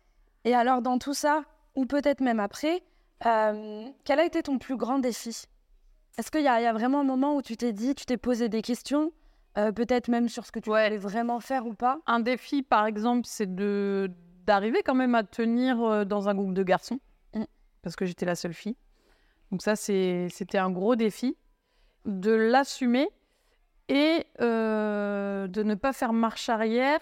Et 0.45 0.55
alors, 0.55 0.83
dans 0.83 0.99
tout 0.99 1.14
ça, 1.14 1.45
ou 1.75 1.87
peut-être 1.87 2.21
même 2.21 2.41
après, 2.41 2.83
euh, 3.26 3.88
quel 4.05 4.21
a 4.21 4.25
été 4.25 4.43
ton 4.43 4.59
plus 4.59 4.76
grand 4.76 4.99
défi? 4.99 5.45
Est-ce 6.19 6.31
qu'il 6.31 6.43
y, 6.43 6.49
a 6.49 6.73
vraiment 6.73 7.00
un 7.00 7.05
moment 7.05 7.37
où 7.37 7.43
tu 7.43 7.57
t'es 7.57 7.73
dit, 7.73 7.95
tu 7.95 8.05
t'es 8.05 8.17
posé 8.17 8.49
des 8.49 8.61
questions, 8.61 9.12
euh, 9.57 9.73
peut-être 9.73 10.09
même 10.09 10.29
sur 10.29 10.45
ce 10.45 10.52
que 10.52 10.59
tu 10.59 10.69
voulais 10.69 10.99
vraiment 10.99 11.41
faire 11.41 11.67
ou 11.67 11.75
pas? 11.75 12.00
Un 12.07 12.21
défi, 12.21 12.62
par 12.62 12.87
exemple, 12.87 13.23
c'est 13.25 13.55
de 13.55 14.11
d'arriver 14.45 14.83
quand 14.85 14.97
même 14.97 15.14
à 15.14 15.23
tenir 15.23 15.81
euh, 15.81 16.05
dans 16.05 16.29
un 16.29 16.35
groupe 16.35 16.52
de 16.52 16.64
garçons, 16.64 16.99
mm. 17.35 17.45
parce 17.81 17.95
que 17.95 18.05
j'étais 18.05 18.26
la 18.26 18.35
seule 18.35 18.52
fille. 18.52 18.76
Donc 19.52 19.62
ça, 19.62 19.76
c'était 19.76 20.59
un 20.59 20.71
gros 20.71 20.97
défi, 20.97 21.37
de 22.05 22.33
l'assumer 22.33 23.09
et 23.89 24.27
de 24.39 25.62
ne 25.62 25.75
pas 25.75 25.93
faire 25.93 26.12
marche 26.12 26.49
arrière 26.49 27.01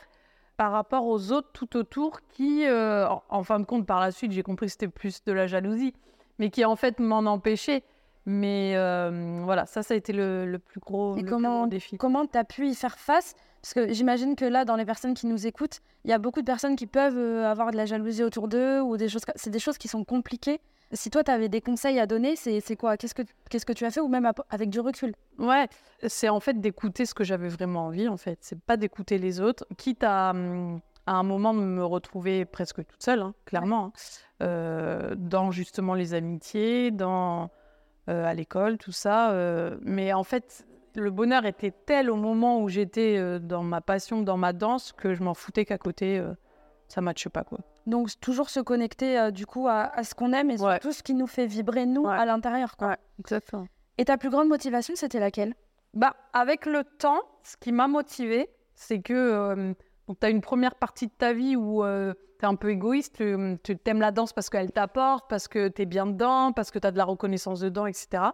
par 0.61 0.73
rapport 0.73 1.07
aux 1.07 1.33
autres 1.33 1.49
tout 1.55 1.75
autour 1.79 2.21
qui, 2.29 2.67
euh, 2.67 3.09
en, 3.31 3.43
fin 3.45 3.61
de 3.61 3.65
compte, 3.65 3.87
par 3.87 3.99
la 3.99 4.11
suite, 4.11 4.33
j'ai 4.33 4.43
compris 4.43 4.67
que 4.67 4.73
c'était 4.73 4.89
plus 4.89 5.25
de 5.25 5.33
la 5.33 5.47
jalousie, 5.47 5.95
mais 6.39 6.51
qui 6.51 6.67
en 6.67 6.77
fait 6.77 7.01
m'en 7.01 7.21
empêchaient. 7.21 7.83
Mais 8.27 8.75
euh, 8.77 9.41
voilà, 9.43 9.65
ça, 9.65 9.83
ça 9.83 9.95
a 9.95 9.97
été 9.97 10.13
le, 10.13 10.59
plus 10.59 10.79
gros, 10.79 11.17
Et 11.17 11.23
comment, 11.23 11.67
défi. 11.67 11.97
Comment 11.97 12.27
tu 12.27 12.37
as 12.37 12.45
pu 12.45 12.69
y 12.69 12.75
faire 12.75 12.99
face? 12.99 13.35
Parce 13.63 13.73
que 13.73 13.91
j'imagine 13.95 14.37
que 14.37 14.45
là, 14.45 14.67
dans 14.67 14.77
les 14.77 14.85
personnes 14.85 15.15
qui 15.15 15.27
nous 15.27 15.47
écoutent, 15.47 15.81
il 16.05 16.11
y 16.11 16.13
a 16.13 16.19
beaucoup 16.19 16.41
de 16.41 16.47
personnes 16.47 16.77
qui 16.77 16.87
peuvent 16.87 17.17
euh, 17.17 17.51
avoir 17.51 17.71
de 17.71 17.79
la 17.79 17.87
jalousie 17.87 18.23
autour 18.23 18.47
d'eux 18.47 18.83
ou 18.83 18.99
des 18.99 19.09
choses. 19.09 19.23
C'est 19.37 19.49
des 19.49 19.61
choses 19.61 19.79
qui 19.79 19.89
sont 19.89 20.05
compliquées. 20.05 20.61
Si 20.93 21.09
toi, 21.09 21.23
tu 21.23 21.31
avais 21.31 21.49
des 21.49 21.61
conseils 21.61 22.01
à 22.01 22.07
donner, 22.07 22.35
c'est 22.35 22.77
quoi? 22.77 22.97
Qu'est-ce 22.97 23.15
que 23.15 23.23
qu'est-ce 23.49 23.65
que 23.67 23.73
tu 23.73 23.85
as 23.85 23.91
fait? 23.91 24.01
Ou 24.01 24.09
même 24.09 24.31
avec 24.51 24.71
du 24.71 24.81
recul? 24.81 25.15
Ouais, 25.39 25.69
c'est 26.07 26.29
en 26.29 26.41
fait 26.41 26.61
d'écouter 26.61 27.07
ce 27.07 27.15
que 27.15 27.23
j'avais 27.23 27.49
vraiment 27.49 27.87
envie. 27.87 28.09
En 28.09 28.17
fait, 28.17 28.39
c'est 28.41 28.61
pas 28.61 28.77
d'écouter 28.77 29.19
les 29.19 29.41
autres, 29.41 29.65
quitte 29.77 30.03
à, 30.03 30.31
hum, 30.31 30.81
à 31.07 31.13
un 31.13 31.23
moment 31.23 31.55
de 31.55 31.61
me 31.61 31.85
retrouver 31.85 32.45
presque 32.45 32.85
toute 32.85 33.03
seule, 33.03 33.21
hein, 33.21 33.35
clairement, 33.45 33.87
hein. 33.87 33.93
euh, 34.43 35.15
dans 35.17 35.53
justement 35.53 35.95
les 35.95 36.13
amitiés, 36.15 36.91
dans 36.91 37.51
euh, 38.09 38.25
à 38.25 38.35
l'école, 38.35 38.77
tout 38.77 38.93
ça. 38.93 39.31
Euh, 39.31 39.77
mais 39.83 40.13
en 40.13 40.25
fait, 40.25 40.67
le 40.97 41.13
bonheur 41.13 41.47
était 41.47 41.73
tel 41.87 42.11
au 42.11 42.17
moment 42.17 42.61
où 42.61 42.69
j'étais 42.69 43.39
dans 43.39 43.63
ma 43.63 43.81
passion, 43.81 44.23
dans 44.23 44.37
ma 44.37 44.53
danse, 44.53 44.91
que 44.91 45.15
je 45.15 45.23
m'en 45.23 45.35
foutais 45.35 45.65
qu'à 45.65 45.79
côté, 45.79 46.21
ça 46.91 47.01
matche 47.01 47.29
pas 47.29 47.45
quoi. 47.45 47.59
Donc 47.87 48.09
toujours 48.21 48.51
se 48.51 48.61
connecter 48.61 49.19
euh, 49.19 49.31
du 49.31 49.47
coup 49.47 49.69
à, 49.69 50.03
ce 50.03 50.15
qu'on 50.15 50.33
aime 50.33 50.51
et 50.51 50.57
tout 50.81 50.93
ce 50.93 51.03
qui 51.03 51.15
nous 51.15 51.27
fait 51.27 51.47
vibrer 51.47 51.87
nous 51.87 52.07
à 52.07 52.25
l'intérieur. 52.27 52.77
Quoi. 52.77 52.97
exactement. 53.19 53.67
Et 53.97 54.05
ta 54.05 54.17
plus 54.17 54.31
grande 54.31 54.49
motivation, 54.49 54.95
c'était 54.97 55.21
laquelle? 55.21 55.55
Bah 55.95 56.17
avec 56.33 56.67
le 56.67 56.85
temps, 56.85 57.21
ce 57.43 57.57
qui 57.57 57.73
m'a 57.73 57.87
motivée, 57.89 58.49
c'est 58.75 59.01
que 59.01 59.15
euh, 59.15 59.75
tu 60.09 60.27
as 60.27 60.31
une 60.31 60.41
première 60.41 60.75
partie 60.75 61.07
de 61.07 61.13
ta 61.13 61.33
vie 61.33 61.57
où 61.57 61.85
euh, 61.85 62.15
tu 62.39 62.45
es 62.45 62.49
un 62.49 62.55
peu 62.55 62.71
égoïste, 62.71 63.23
tu, 63.63 63.77
t'aimes 63.79 64.01
la 64.01 64.11
danse 64.11 64.33
parce 64.33 64.51
qu'elle 64.51 64.73
t'apporte, 64.73 65.29
parce 65.29 65.49
que 65.49 65.69
tu 65.69 65.83
es 65.83 65.87
bien 65.87 66.07
dedans, 66.07 66.53
parce 66.53 66.71
que 66.71 66.79
tu 66.79 66.87
as 66.87 66.91
de 66.91 66.97
la 66.97 67.05
reconnaissance 67.05 67.61
dedans, 67.61 67.87
etc. 67.87 68.25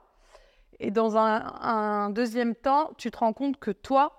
Et 0.78 0.90
dans 0.90 1.16
un, 1.16 1.42
un 1.62 2.10
deuxième 2.10 2.54
temps, 2.54 2.92
tu 2.98 3.10
te 3.10 3.18
rends 3.18 3.32
compte 3.32 3.58
que 3.58 3.70
toi, 3.70 4.12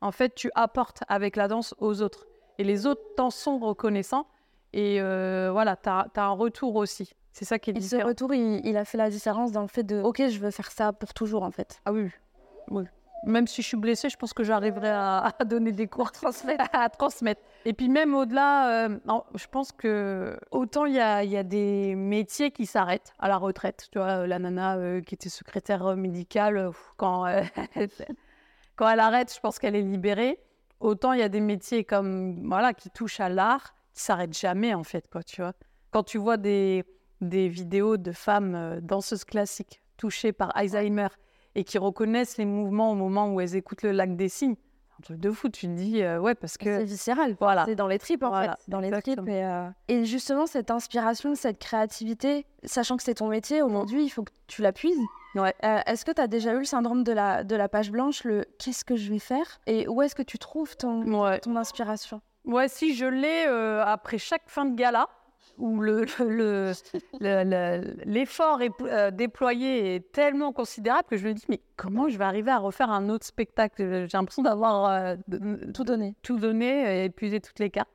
en 0.00 0.12
fait, 0.12 0.34
tu 0.34 0.50
apportes 0.54 1.02
avec 1.08 1.36
la 1.36 1.48
danse 1.48 1.74
aux 1.78 2.02
autres. 2.02 2.27
Et 2.58 2.64
les 2.64 2.86
autres 2.86 3.02
t'en 3.16 3.30
sont 3.30 3.58
reconnaissants. 3.58 4.26
Et 4.72 5.00
euh, 5.00 5.50
voilà, 5.52 5.76
tu 5.76 5.88
as, 5.88 6.10
un 6.16 6.30
retour 6.30 6.76
aussi. 6.76 7.14
C'est 7.32 7.44
ça 7.44 7.58
qui 7.58 7.70
est 7.70 7.72
différent. 7.72 8.00
Et 8.00 8.02
ce 8.02 8.08
retour, 8.08 8.34
il, 8.34 8.76
a 8.76 8.84
fait 8.84 8.98
la 8.98 9.10
différence 9.10 9.52
dans 9.52 9.62
le 9.62 9.68
fait 9.68 9.84
de 9.84 10.00
OK, 10.02 10.20
je 10.28 10.38
veux 10.38 10.50
faire 10.50 10.70
ça 10.70 10.92
pour 10.92 11.14
toujours, 11.14 11.42
en 11.42 11.50
fait. 11.50 11.80
Ah 11.84 11.92
oui, 11.92 12.10
oui. 12.70 12.84
Même 13.24 13.46
si 13.48 13.62
je 13.62 13.66
suis 13.66 13.76
blessée, 13.76 14.08
je 14.08 14.16
pense 14.16 14.32
que 14.32 14.44
j'arriverai 14.44 14.90
à, 14.90 15.32
donner 15.46 15.72
des 15.72 15.86
cours, 15.86 16.10
à 16.72 16.88
transmettre. 16.88 17.40
Et 17.64 17.72
puis 17.72 17.88
même 17.88 18.14
au-delà, 18.14 18.86
euh, 18.86 18.98
je 19.34 19.46
pense 19.46 19.72
que 19.72 20.38
autant 20.52 20.86
il 20.86 20.94
y 20.94 21.00
a, 21.00 21.24
y 21.24 21.36
a, 21.36 21.42
des 21.42 21.96
métiers 21.96 22.52
qui 22.52 22.64
s'arrêtent 22.66 23.12
à 23.18 23.28
la 23.28 23.36
retraite. 23.36 23.88
Tu 23.90 23.98
vois, 23.98 24.26
la 24.26 24.38
nana 24.38 24.76
euh, 24.76 25.00
qui 25.00 25.14
était 25.14 25.28
secrétaire 25.28 25.96
médicale, 25.96 26.70
quand, 26.96 27.26
quand 28.76 28.88
elle 28.88 29.00
arrête, 29.00 29.34
je 29.34 29.40
pense 29.40 29.58
qu'elle 29.58 29.74
est 29.74 29.82
libérée. 29.82 30.38
Autant 30.80 31.12
il 31.12 31.20
y 31.20 31.22
a 31.22 31.28
des 31.28 31.40
métiers 31.40 31.84
comme 31.84 32.46
voilà 32.46 32.72
qui 32.72 32.90
touchent 32.90 33.20
à 33.20 33.28
l'art 33.28 33.74
s'arrête 33.98 34.36
jamais, 34.36 34.74
en 34.74 34.84
fait, 34.84 35.08
quoi, 35.10 35.22
tu 35.22 35.42
vois. 35.42 35.52
Quand 35.90 36.02
tu 36.02 36.18
vois 36.18 36.36
des, 36.36 36.84
des 37.20 37.48
vidéos 37.48 37.96
de 37.96 38.12
femmes 38.12 38.54
euh, 38.54 38.80
danseuses 38.80 39.24
classiques 39.24 39.82
touchées 39.96 40.32
par 40.32 40.56
Alzheimer 40.56 41.08
et 41.54 41.64
qui 41.64 41.78
reconnaissent 41.78 42.36
les 42.36 42.44
mouvements 42.44 42.92
au 42.92 42.94
moment 42.94 43.32
où 43.32 43.40
elles 43.40 43.56
écoutent 43.56 43.82
le 43.82 43.92
lac 43.92 44.16
des 44.16 44.28
signes, 44.28 44.56
un 44.98 45.02
truc 45.02 45.20
de 45.20 45.30
fou, 45.30 45.48
tu 45.48 45.66
te 45.66 45.72
dis, 45.72 46.02
euh, 46.02 46.18
ouais, 46.18 46.34
parce 46.34 46.58
que... 46.58 46.78
C'est 46.78 46.84
viscéral, 46.84 47.36
voilà. 47.38 47.64
c'est 47.66 47.76
dans 47.76 47.86
les 47.86 47.98
tripes, 47.98 48.24
en 48.24 48.32
fait. 48.32 48.50
Dans 48.66 48.80
les 48.80 48.90
tripes. 48.90 49.20
Et, 49.26 49.44
euh, 49.44 49.68
et, 49.86 50.04
justement, 50.04 50.46
cette 50.46 50.70
inspiration, 50.70 51.34
cette 51.34 51.58
créativité, 51.58 52.46
sachant 52.64 52.96
que 52.96 53.02
c'est 53.02 53.14
ton 53.14 53.28
métier, 53.28 53.62
aujourd'hui, 53.62 54.04
il 54.04 54.08
faut 54.08 54.24
que 54.24 54.32
tu 54.46 54.62
la 54.62 54.72
puises. 54.72 54.98
Ouais. 55.34 55.54
est-ce 55.62 56.04
que 56.04 56.10
tu 56.10 56.20
as 56.20 56.26
déjà 56.26 56.52
eu 56.54 56.58
le 56.58 56.64
syndrome 56.64 57.04
de 57.04 57.12
la, 57.12 57.44
de 57.44 57.54
la 57.54 57.68
page 57.68 57.92
blanche, 57.92 58.24
le 58.24 58.44
qu'est-ce 58.58 58.84
que 58.84 58.96
je 58.96 59.12
vais 59.12 59.20
faire 59.20 59.60
Et 59.68 59.86
où 59.86 60.02
est-ce 60.02 60.16
que 60.16 60.22
tu 60.22 60.36
trouves 60.36 60.76
ton, 60.76 61.04
ton 61.38 61.54
inspiration? 61.54 62.20
Ouais, 62.48 62.66
si 62.66 62.94
je 62.94 63.04
l'ai 63.04 63.44
euh, 63.46 63.84
après 63.84 64.16
chaque 64.16 64.48
fin 64.48 64.64
de 64.64 64.74
gala, 64.74 65.06
où 65.58 65.82
l'effort 65.82 66.26
le, 66.28 66.72
le, 68.06 68.64
est 68.64 68.82
euh, 68.82 69.10
déployé 69.10 69.96
est 69.96 70.12
tellement 70.12 70.52
considérable 70.52 71.08
que 71.08 71.16
je 71.16 71.26
me 71.26 71.34
dis, 71.34 71.44
mais 71.48 71.60
comment 71.76 72.08
je 72.08 72.16
vais 72.16 72.24
arriver 72.24 72.50
à 72.50 72.58
refaire 72.58 72.90
un 72.90 73.08
autre 73.08 73.26
spectacle? 73.26 74.06
J'ai 74.08 74.16
l'impression 74.16 74.42
d'avoir 74.42 74.86
euh, 74.86 75.16
tout 75.74 75.84
donné. 75.84 76.14
Tout 76.22 76.38
donné 76.38 77.02
et 77.02 77.04
épuisé 77.06 77.40
toutes 77.40 77.58
les 77.58 77.70
cartes. 77.70 77.90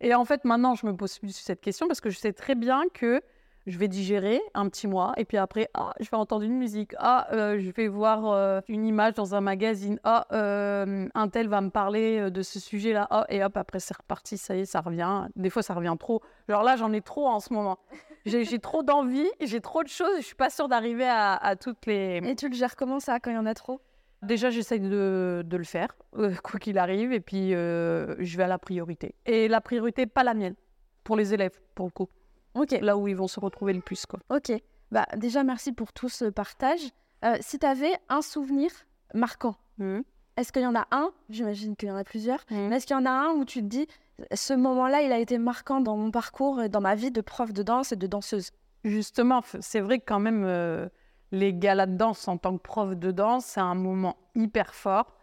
Et 0.00 0.14
en 0.14 0.24
fait, 0.24 0.44
maintenant, 0.44 0.74
je 0.74 0.86
me 0.86 0.94
pose 0.94 1.18
plus 1.18 1.32
cette 1.36 1.60
question 1.60 1.86
parce 1.86 2.00
que 2.00 2.10
je 2.10 2.18
sais 2.18 2.32
très 2.32 2.54
bien 2.54 2.84
que 2.92 3.20
je 3.66 3.78
vais 3.78 3.88
digérer 3.88 4.40
un 4.54 4.68
petit 4.68 4.86
mois 4.86 5.12
et 5.16 5.24
puis 5.24 5.36
après, 5.36 5.68
ah, 5.74 5.92
je 5.98 6.08
vais 6.08 6.16
entendre 6.16 6.44
une 6.44 6.56
musique, 6.56 6.94
ah, 6.98 7.26
euh, 7.32 7.58
je 7.58 7.70
vais 7.72 7.88
voir 7.88 8.30
euh, 8.30 8.60
une 8.68 8.86
image 8.86 9.14
dans 9.14 9.34
un 9.34 9.40
magazine, 9.40 9.98
ah, 10.04 10.26
euh, 10.32 11.08
un 11.14 11.28
tel 11.28 11.48
va 11.48 11.60
me 11.60 11.70
parler 11.70 12.30
de 12.30 12.42
ce 12.42 12.60
sujet-là, 12.60 13.08
ah, 13.10 13.26
et 13.28 13.42
hop, 13.42 13.56
après 13.56 13.80
c'est 13.80 13.96
reparti, 13.96 14.38
ça 14.38 14.56
y 14.56 14.60
est, 14.60 14.64
ça 14.64 14.80
revient. 14.80 15.26
Des 15.34 15.50
fois, 15.50 15.62
ça 15.62 15.74
revient 15.74 15.96
trop. 15.98 16.22
Genre 16.48 16.62
là, 16.62 16.76
j'en 16.76 16.92
ai 16.92 17.00
trop 17.00 17.26
en 17.26 17.40
ce 17.40 17.52
moment. 17.52 17.78
J'ai 18.24 18.58
trop 18.58 18.82
d'envie, 18.82 19.28
j'ai 19.40 19.60
trop 19.60 19.84
de 19.84 19.88
choses, 19.88 20.16
je 20.18 20.24
suis 20.24 20.34
pas 20.34 20.50
sûre 20.50 20.68
d'arriver 20.68 21.06
à, 21.08 21.54
toutes 21.60 21.86
les. 21.86 22.20
Et 22.24 22.34
tu 22.34 22.48
le 22.48 22.54
gères 22.54 22.74
comment 22.74 22.98
ça 22.98 23.20
quand 23.20 23.30
il 23.30 23.34
y 23.34 23.38
en 23.38 23.46
a 23.46 23.54
trop? 23.54 23.80
Déjà, 24.22 24.50
j'essaye 24.50 24.80
de, 24.80 25.42
de, 25.44 25.56
le 25.56 25.64
faire, 25.64 25.94
quoi 26.42 26.58
qu'il 26.58 26.78
arrive, 26.78 27.12
et 27.12 27.20
puis 27.20 27.50
je 27.50 28.36
vais 28.36 28.42
à 28.42 28.48
la 28.48 28.58
priorité. 28.58 29.14
Et 29.26 29.46
la 29.46 29.60
priorité, 29.60 30.06
pas 30.06 30.24
la 30.24 30.34
mienne, 30.34 30.56
pour 31.04 31.16
les 31.16 31.34
élèves, 31.34 31.60
pour 31.76 31.86
le 31.86 31.92
coup. 31.92 32.08
Ok. 32.56 32.72
Là 32.80 32.96
où 32.96 33.08
ils 33.08 33.16
vont 33.16 33.28
se 33.28 33.40
retrouver 33.40 33.72
le 33.72 33.80
plus. 33.80 34.06
Quoi. 34.06 34.20
Ok. 34.30 34.52
Bah, 34.90 35.06
déjà, 35.16 35.44
merci 35.44 35.72
pour 35.72 35.92
tout 35.92 36.08
ce 36.08 36.26
partage. 36.26 36.90
Euh, 37.24 37.36
si 37.40 37.58
tu 37.58 37.66
avais 37.66 37.92
un 38.08 38.22
souvenir 38.22 38.70
marquant, 39.14 39.56
mmh. 39.78 40.00
est-ce 40.36 40.52
qu'il 40.52 40.62
y 40.62 40.66
en 40.66 40.74
a 40.74 40.86
un? 40.90 41.10
J'imagine 41.28 41.76
qu'il 41.76 41.88
y 41.88 41.92
en 41.92 41.96
a 41.96 42.04
plusieurs. 42.04 42.40
Mmh. 42.50 42.68
Mais 42.68 42.76
est-ce 42.76 42.86
qu'il 42.86 42.96
y 42.96 42.98
en 42.98 43.06
a 43.06 43.10
un 43.10 43.32
où 43.32 43.44
tu 43.44 43.60
te 43.60 43.66
dis, 43.66 43.86
ce 44.32 44.54
moment-là, 44.54 45.02
il 45.02 45.12
a 45.12 45.18
été 45.18 45.38
marquant 45.38 45.80
dans 45.80 45.96
mon 45.96 46.10
parcours 46.10 46.62
et 46.62 46.68
dans 46.68 46.80
ma 46.80 46.94
vie 46.94 47.10
de 47.10 47.20
prof 47.20 47.52
de 47.52 47.62
danse 47.62 47.92
et 47.92 47.96
de 47.96 48.06
danseuse? 48.06 48.50
Justement, 48.84 49.42
c'est 49.60 49.80
vrai 49.80 49.98
que 49.98 50.04
quand 50.06 50.20
même, 50.20 50.44
euh, 50.44 50.88
les 51.32 51.52
galas 51.52 51.86
de 51.86 51.96
danse 51.96 52.28
en 52.28 52.38
tant 52.38 52.56
que 52.56 52.62
prof 52.62 52.94
de 52.94 53.10
danse, 53.10 53.44
c'est 53.46 53.60
un 53.60 53.74
moment 53.74 54.16
hyper 54.34 54.74
fort 54.74 55.16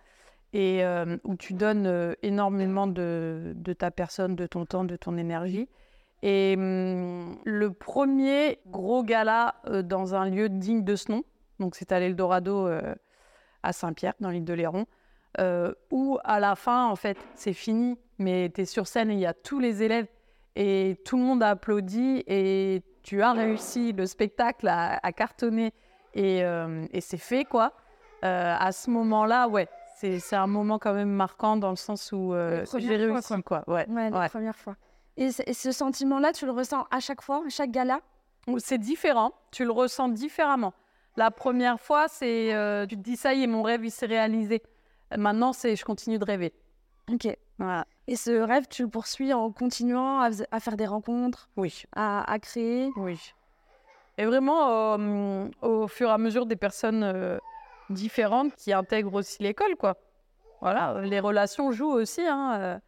et 0.51 0.83
euh, 0.83 1.17
où 1.23 1.35
tu 1.35 1.53
donnes 1.53 2.15
énormément 2.21 2.85
de, 2.85 3.53
de, 3.55 3.73
ta 3.73 3.89
personne, 3.89 4.35
de 4.35 4.45
ton 4.45 4.65
temps, 4.65 4.83
de 4.83 4.95
ton 4.95 5.17
énergie. 5.17 5.67
Et 6.23 6.55
hum, 6.57 7.37
le 7.43 7.73
premier 7.73 8.59
gros 8.67 9.03
gala 9.03 9.55
euh, 9.67 9.83
dans 9.83 10.15
un 10.15 10.29
lieu 10.29 10.47
digne 10.47 10.83
de 10.83 10.95
ce 10.95 11.11
nom, 11.11 11.23
donc 11.59 11.75
c'est 11.75 11.91
à 11.91 11.99
l'Eldorado 11.99 12.65
euh, 12.65 12.95
à 13.61 13.73
Saint-Pierre, 13.73 14.13
dans 14.21 14.29
l'île 14.29 14.45
de 14.45 14.53
Léron, 14.53 14.85
euh, 15.39 15.73
où 15.91 16.17
à 16.23 16.39
la 16.39 16.55
fin, 16.55 16.87
en 16.87 16.95
fait, 16.95 17.17
c'est 17.35 17.51
fini, 17.51 17.99
mais 18.19 18.49
tu 18.55 18.61
es 18.61 18.65
sur 18.65 18.87
scène 18.87 19.11
et 19.11 19.15
il 19.15 19.19
y 19.19 19.25
a 19.25 19.33
tous 19.33 19.59
les 19.59 19.83
élèves 19.83 20.07
et 20.55 20.97
tout 21.03 21.17
le 21.17 21.23
monde 21.23 21.43
a 21.43 21.49
applaudi 21.49 22.23
et 22.25 22.81
tu 23.01 23.21
as 23.21 23.33
réussi 23.33 23.91
le 23.91 24.05
spectacle 24.05 24.69
à, 24.69 25.11
cartonner 25.11 25.73
et, 26.13 26.39
et 26.39 27.01
c'est 27.01 27.17
fait, 27.17 27.43
quoi. 27.43 27.73
à 28.21 28.71
ce 28.71 28.91
moment-là, 28.91 29.47
ouais, 29.47 29.67
c'est 29.95 30.35
un 30.35 30.47
moment 30.47 30.77
quand 30.77 30.93
même 30.93 31.09
marquant 31.09 31.57
dans 31.57 31.71
le 31.71 31.75
sens 31.75 32.11
où 32.11 32.33
j'ai 32.77 32.95
réussi, 32.95 33.33
quoi. 33.41 33.63
Ouais, 33.67 33.89
ouais, 33.89 34.09
la 34.11 34.29
première 34.29 34.55
fois. 34.55 34.75
Et, 35.17 35.31
ce 35.31 35.71
sentiment-là, 35.71 36.33
tu 36.33 36.45
le 36.45 36.51
ressens 36.51 36.85
à 36.89 36.99
chaque 36.99 37.21
fois, 37.21 37.43
à 37.45 37.49
chaque 37.49 37.71
gala? 37.71 37.99
C'est 38.57 38.77
différent, 38.77 39.31
tu 39.51 39.63
le 39.63 39.71
ressens 39.71 40.09
différemment. 40.09 40.73
La 41.15 41.31
première 41.31 41.79
fois, 41.79 42.07
c'est 42.07 42.53
euh, 42.53 42.85
tu 42.85 42.97
te 42.97 43.01
dis 43.01 43.15
ça 43.15 43.33
y 43.33 43.43
est, 43.43 43.47
mon 43.47 43.61
rêve 43.61 43.85
il 43.85 43.91
s'est 43.91 44.07
réalisé. 44.07 44.63
Maintenant, 45.15 45.53
c'est 45.53 45.75
je 45.75 45.85
continue 45.85 46.17
de 46.17 46.25
rêver. 46.25 46.53
Ok. 47.11 47.27
Voilà. 47.59 47.85
Et 48.07 48.15
ce 48.15 48.31
rêve, 48.31 48.67
tu 48.67 48.83
le 48.83 48.89
poursuis 48.89 49.31
en 49.31 49.51
continuant 49.51 50.19
à, 50.19 50.59
faire 50.59 50.75
des 50.75 50.87
rencontres? 50.87 51.49
Oui. 51.55 51.83
À, 51.95 52.37
créer? 52.41 52.89
Oui. 52.95 53.19
Et 54.17 54.25
vraiment, 54.25 54.97
euh, 54.97 55.47
au 55.61 55.87
fur 55.87 56.09
et 56.09 56.11
à 56.11 56.17
mesure 56.17 56.45
des 56.45 56.55
personnes 56.55 57.03
euh, 57.03 57.37
différentes 57.89 58.55
qui 58.55 58.73
intègrent 58.73 59.13
aussi 59.13 59.41
l'école, 59.43 59.75
quoi. 59.77 59.95
Voilà, 60.61 61.01
les 61.01 61.19
relations 61.19 61.71
jouent 61.71 61.93
aussi. 61.93 62.21
Hein, 62.25 62.81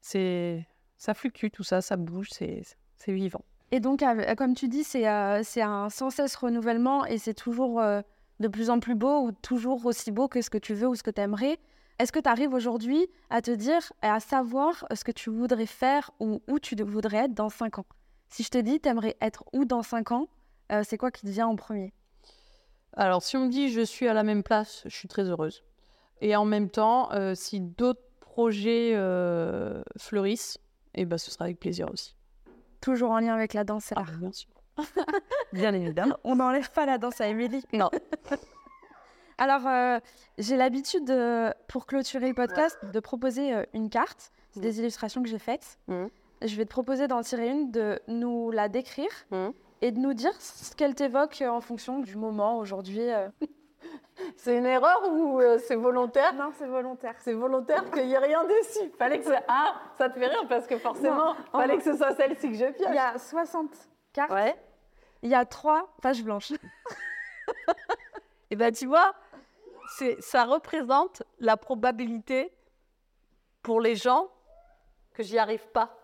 c'est 0.00 0.66
ça 0.96 1.14
fluctue, 1.14 1.48
tout 1.48 1.64
ça, 1.64 1.80
ça 1.80 1.96
bouge, 1.96 2.28
c'est 2.30 2.76
vivant. 3.08 3.44
Et 3.74 3.80
donc, 3.80 4.04
comme 4.36 4.54
tu 4.54 4.68
dis, 4.68 4.84
c'est 4.84 5.08
euh, 5.08 5.42
un 5.56 5.90
sans 5.90 6.10
cesse 6.10 6.36
renouvellement 6.36 7.04
et 7.06 7.18
c'est 7.18 7.34
toujours 7.34 7.80
euh, 7.80 8.02
de 8.38 8.46
plus 8.46 8.70
en 8.70 8.78
plus 8.78 8.94
beau 8.94 9.22
ou 9.22 9.32
toujours 9.32 9.84
aussi 9.86 10.12
beau 10.12 10.28
que 10.28 10.42
ce 10.42 10.48
que 10.48 10.58
tu 10.58 10.74
veux 10.74 10.86
ou 10.86 10.94
ce 10.94 11.02
que 11.02 11.10
tu 11.10 11.20
aimerais. 11.20 11.58
Est-ce 11.98 12.12
que 12.12 12.20
tu 12.20 12.28
arrives 12.28 12.54
aujourd'hui 12.54 13.08
à 13.30 13.42
te 13.42 13.50
dire 13.50 13.92
et 14.04 14.06
à 14.06 14.20
savoir 14.20 14.86
ce 14.94 15.02
que 15.02 15.10
tu 15.10 15.28
voudrais 15.30 15.66
faire 15.66 16.12
ou 16.20 16.40
où 16.48 16.60
tu 16.60 16.76
voudrais 16.82 17.24
être 17.24 17.34
dans 17.34 17.48
5 17.48 17.80
ans? 17.80 17.86
Si 18.28 18.44
je 18.44 18.50
te 18.50 18.58
dis, 18.58 18.80
tu 18.80 18.88
aimerais 18.88 19.16
être 19.20 19.44
où 19.52 19.64
dans 19.64 19.82
5 19.82 20.12
ans, 20.12 20.28
euh, 20.70 20.82
c'est 20.84 20.96
quoi 20.96 21.10
qui 21.10 21.22
te 21.22 21.30
vient 21.30 21.48
en 21.48 21.56
premier? 21.56 21.92
Alors, 22.92 23.24
si 23.24 23.36
on 23.36 23.46
me 23.46 23.50
dit 23.50 23.70
je 23.70 23.80
suis 23.80 24.06
à 24.06 24.14
la 24.14 24.22
même 24.22 24.44
place, 24.44 24.82
je 24.84 24.94
suis 24.94 25.08
très 25.08 25.24
heureuse. 25.24 25.64
Et 26.20 26.36
en 26.36 26.44
même 26.44 26.70
temps, 26.70 27.10
si 27.34 27.60
d'autres 27.60 28.06
projets 28.20 28.94
fleurissent, 29.98 30.58
et 30.94 31.04
ben, 31.04 31.18
ce 31.18 31.30
sera 31.30 31.46
avec 31.46 31.58
plaisir 31.58 31.90
aussi. 31.92 32.14
Toujours 32.80 33.10
en 33.10 33.18
lien 33.18 33.34
avec 33.34 33.54
la 33.54 33.64
danse. 33.64 33.92
Ah, 33.96 34.04
bien 34.18 34.32
sûr. 34.32 34.50
bien 35.52 35.72
évidemment. 35.72 36.16
On 36.24 36.36
n'enlève 36.36 36.70
pas 36.70 36.86
la 36.86 36.98
danse 36.98 37.20
à 37.20 37.28
Émilie. 37.28 37.64
Non. 37.72 37.90
alors, 39.38 40.00
j'ai 40.38 40.56
l'habitude, 40.56 41.12
pour 41.68 41.86
clôturer 41.86 42.28
le 42.28 42.34
podcast, 42.34 42.78
de 42.84 43.00
proposer 43.00 43.64
une 43.72 43.88
carte. 43.88 44.32
C'est 44.50 44.60
des 44.60 44.80
illustrations 44.80 45.22
que 45.22 45.28
j'ai 45.28 45.38
faites. 45.38 45.78
Mmh. 45.88 46.06
Je 46.42 46.56
vais 46.56 46.64
te 46.64 46.70
proposer 46.70 47.08
d'en 47.08 47.22
tirer 47.22 47.48
une, 47.48 47.70
de 47.70 47.98
nous 48.06 48.50
la 48.50 48.68
décrire 48.68 49.10
mmh. 49.30 49.48
et 49.82 49.92
de 49.92 49.98
nous 49.98 50.12
dire 50.12 50.34
ce 50.40 50.74
qu'elle 50.76 50.94
t'évoque 50.94 51.42
en 51.46 51.60
fonction 51.60 52.00
du 52.00 52.16
moment 52.16 52.58
aujourd'hui. 52.58 53.08
C'est 54.36 54.56
une 54.56 54.66
erreur 54.66 55.02
ou 55.10 55.40
euh, 55.40 55.58
c'est 55.58 55.74
volontaire? 55.74 56.34
Non, 56.34 56.52
c'est 56.56 56.66
volontaire. 56.66 57.14
C'est 57.18 57.32
volontaire 57.32 57.90
qu'il 57.90 58.06
n'y 58.06 58.12
ait 58.12 58.18
rien 58.18 58.44
dessus. 58.44 58.90
Fallait 58.96 59.18
que 59.18 59.24
ça... 59.24 59.42
Ah, 59.48 59.74
ça 59.98 60.08
te 60.08 60.18
fait 60.18 60.28
rire 60.28 60.46
parce 60.48 60.66
que 60.66 60.78
forcément, 60.78 61.34
il 61.34 61.58
fallait 61.58 61.76
que 61.76 61.82
ce 61.82 61.96
soit 61.96 62.14
celle-ci 62.14 62.50
que 62.50 62.54
je 62.54 62.72
pioche. 62.72 62.88
Il 62.90 62.94
y 62.94 62.98
a 62.98 63.18
60 63.18 63.70
cartes. 64.12 64.30
Ouais. 64.30 64.54
Il 65.22 65.30
y 65.30 65.34
a 65.34 65.44
3 65.44 65.94
pages 66.00 66.22
blanches. 66.22 66.52
Et 66.52 66.58
eh 68.50 68.56
bien, 68.56 68.70
tu 68.70 68.86
vois, 68.86 69.14
ça 70.20 70.44
représente 70.44 71.22
la 71.40 71.56
probabilité 71.56 72.52
pour 73.62 73.80
les 73.80 73.96
gens 73.96 74.28
que 75.12 75.22
j'y 75.22 75.38
arrive 75.38 75.66
pas. 75.68 76.03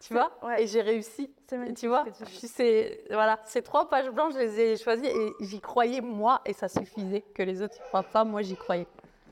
Tu 0.00 0.14
vois 0.14 0.30
Et 0.58 0.66
j'ai 0.66 0.82
réussi. 0.82 1.30
Tu 1.76 1.88
vois 1.88 2.04
C'est 2.28 3.04
voilà, 3.10 3.40
ces 3.44 3.62
trois 3.62 3.88
pages 3.88 4.10
blanches, 4.10 4.34
je 4.34 4.38
les 4.38 4.60
ai 4.60 4.76
choisies 4.76 5.06
et 5.06 5.32
j'y 5.40 5.60
croyais 5.60 6.00
moi 6.00 6.40
et 6.44 6.52
ça 6.52 6.68
suffisait 6.68 7.22
que 7.34 7.42
les 7.42 7.62
autres 7.62 7.76
ne 7.80 7.86
croient 7.88 8.02
pas. 8.02 8.24
Moi, 8.24 8.42
j'y 8.42 8.56
croyais. 8.56 8.86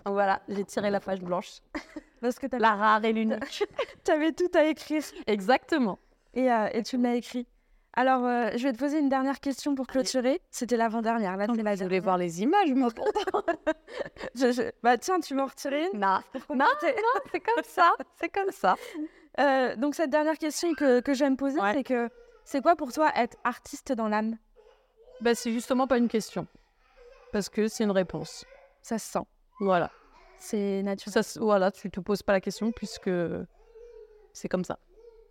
Donc 0.05 0.15
voilà, 0.15 0.41
j'ai 0.49 0.65
tiré 0.65 0.91
la 0.91 1.01
page 1.01 1.21
blanche. 1.21 1.61
Parce 2.21 2.39
que 2.39 2.47
la 2.57 2.75
rare 2.75 3.05
et 3.05 3.13
l'unique. 3.13 3.65
tu 4.05 4.11
avais 4.11 4.33
tout 4.33 4.51
à 4.55 4.65
écrire. 4.65 5.03
Exactement. 5.27 5.99
Et, 6.35 6.51
euh, 6.51 6.69
et 6.73 6.83
tu 6.83 6.97
l'as 6.97 7.15
écrit. 7.15 7.47
Alors, 7.99 8.27
euh, 8.27 8.51
je 8.57 8.63
vais 8.63 8.75
te 8.75 8.79
poser 8.79 8.99
une 8.99 9.09
dernière 9.09 9.41
question 9.41 9.75
pour 9.75 9.87
clôturer. 9.87 10.43
C'était 10.51 10.77
l'avant-dernière. 10.77 11.37
Là, 11.39 11.47
je 11.47 11.83
voulais 11.83 12.01
voir 12.01 12.19
les 12.19 12.43
images, 12.43 12.73
moi, 12.75 12.91
pourtant. 12.95 13.43
Bah, 14.83 14.99
tiens, 14.99 15.19
tu 15.21 15.35
m'en 15.35 15.47
retirer 15.47 15.89
une 15.93 16.01
Non, 16.01 16.21
non, 16.51 16.57
non 16.59 17.21
c'est 17.33 17.41
comme 17.41 17.65
ça. 17.65 17.93
C'est 18.21 18.29
comme 18.29 18.51
ça. 18.51 18.77
Euh, 19.39 19.77
donc, 19.77 19.95
cette 19.95 20.11
dernière 20.11 20.39
question 20.39 20.75
que, 20.75 21.01
que 21.01 21.15
j'aime 21.15 21.37
poser, 21.37 21.61
c'est 21.73 21.85
que 21.85 22.09
c'est 22.45 22.63
quoi 22.63 22.77
pour 22.77 22.93
toi 22.93 23.11
être 23.17 23.37
artiste 23.45 23.93
dans 23.93 24.09
l'âme? 24.09 24.37
Bah, 25.21 25.35
C'est 25.35 25.53
justement 25.53 25.87
pas 25.87 25.99
une 25.99 26.09
question. 26.09 26.47
Parce 27.33 27.49
que 27.49 27.69
c'est 27.69 27.85
une 27.85 27.91
réponse. 27.91 28.45
Ça 28.83 28.99
se 28.99 29.11
sent. 29.11 29.27
Voilà. 29.61 29.91
C'est 30.39 30.83
naturel. 30.83 31.23
Ça, 31.25 31.41
voilà, 31.41 31.71
tu 31.71 31.91
te 31.91 32.01
poses 32.01 32.23
pas 32.23 32.33
la 32.33 32.41
question 32.41 32.73
puisque 32.73 33.11
c'est 34.33 34.49
comme 34.49 34.65
ça. 34.65 34.79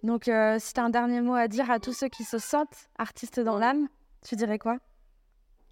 Donc, 0.04 0.28
euh, 0.28 0.58
si 0.60 0.74
tu 0.74 0.80
as 0.80 0.84
un 0.84 0.90
dernier 0.90 1.22
mot 1.22 1.36
à 1.36 1.48
dire 1.48 1.72
à 1.72 1.80
tous 1.80 1.94
ceux 1.94 2.10
qui 2.10 2.24
se 2.24 2.38
sentent 2.38 2.90
artistes 2.98 3.40
dans 3.40 3.58
l'âme, 3.58 3.88
tu 4.24 4.36
dirais 4.36 4.60
quoi? 4.60 4.78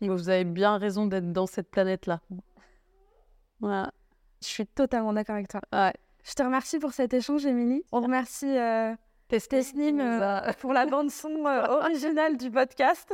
Vous 0.01 0.29
avez 0.29 0.43
bien 0.43 0.77
raison 0.77 1.05
d'être 1.05 1.31
dans 1.31 1.45
cette 1.45 1.69
planète-là. 1.69 2.19
Voilà. 3.59 3.91
Je 4.41 4.47
suis 4.47 4.65
totalement 4.65 5.13
d'accord 5.13 5.35
avec 5.35 5.47
toi. 5.47 5.61
Ouais. 5.71 5.93
Je 6.23 6.33
te 6.35 6.43
remercie 6.43 6.79
pour 6.79 6.93
cet 6.93 7.13
échange, 7.13 7.45
Émilie. 7.45 7.83
On 7.91 7.99
remercie 7.99 8.57
euh, 8.57 8.95
Tesnim 9.27 9.99
euh, 9.99 10.53
pour 10.59 10.71
la 10.71 10.85
bande-son 10.85 11.45
euh, 11.45 11.67
originale 11.79 12.37
du 12.37 12.49
podcast. 12.49 13.13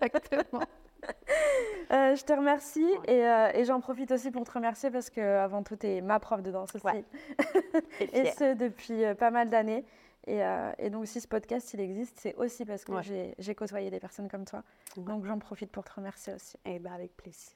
Exactement. 0.00 0.62
je 1.90 2.24
te 2.24 2.32
remercie 2.32 2.88
et, 3.06 3.64
j'en 3.64 3.80
profite 3.80 4.10
aussi 4.12 4.30
pour 4.30 4.44
te 4.44 4.52
remercier 4.52 4.90
parce 4.90 5.10
que 5.10 5.20
avant 5.20 5.62
tout, 5.62 5.76
tu 5.76 5.86
es 5.86 6.00
ma 6.00 6.18
prof 6.18 6.42
de 6.42 6.50
danse 6.50 6.74
aussi. 6.74 6.86
et 8.00 8.30
ce, 8.30 8.54
depuis 8.54 9.02
pas 9.16 9.30
mal 9.30 9.50
d'années. 9.50 9.84
Et, 10.26 10.90
donc, 10.90 11.06
si 11.06 11.20
ce 11.20 11.28
podcast 11.28 11.72
il 11.74 11.80
existe, 11.80 12.18
c'est 12.18 12.34
aussi 12.36 12.64
parce 12.64 12.84
que 12.84 12.92
j'ai 13.38 13.54
côtoyé 13.54 13.90
des 13.90 14.00
personnes 14.00 14.28
comme 14.28 14.46
toi. 14.46 14.62
Donc, 14.96 15.26
j'en 15.26 15.38
profite 15.38 15.70
pour 15.70 15.84
te 15.84 15.92
remercier 15.92 16.32
aussi. 16.32 16.56
Et 16.64 16.76
eh 16.76 16.78
ben 16.78 16.92
avec 16.92 17.14
plaisir. 17.14 17.52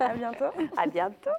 à 0.00 0.14
bientôt. 0.14 0.46
à 0.76 0.86
bientôt. 0.86 1.30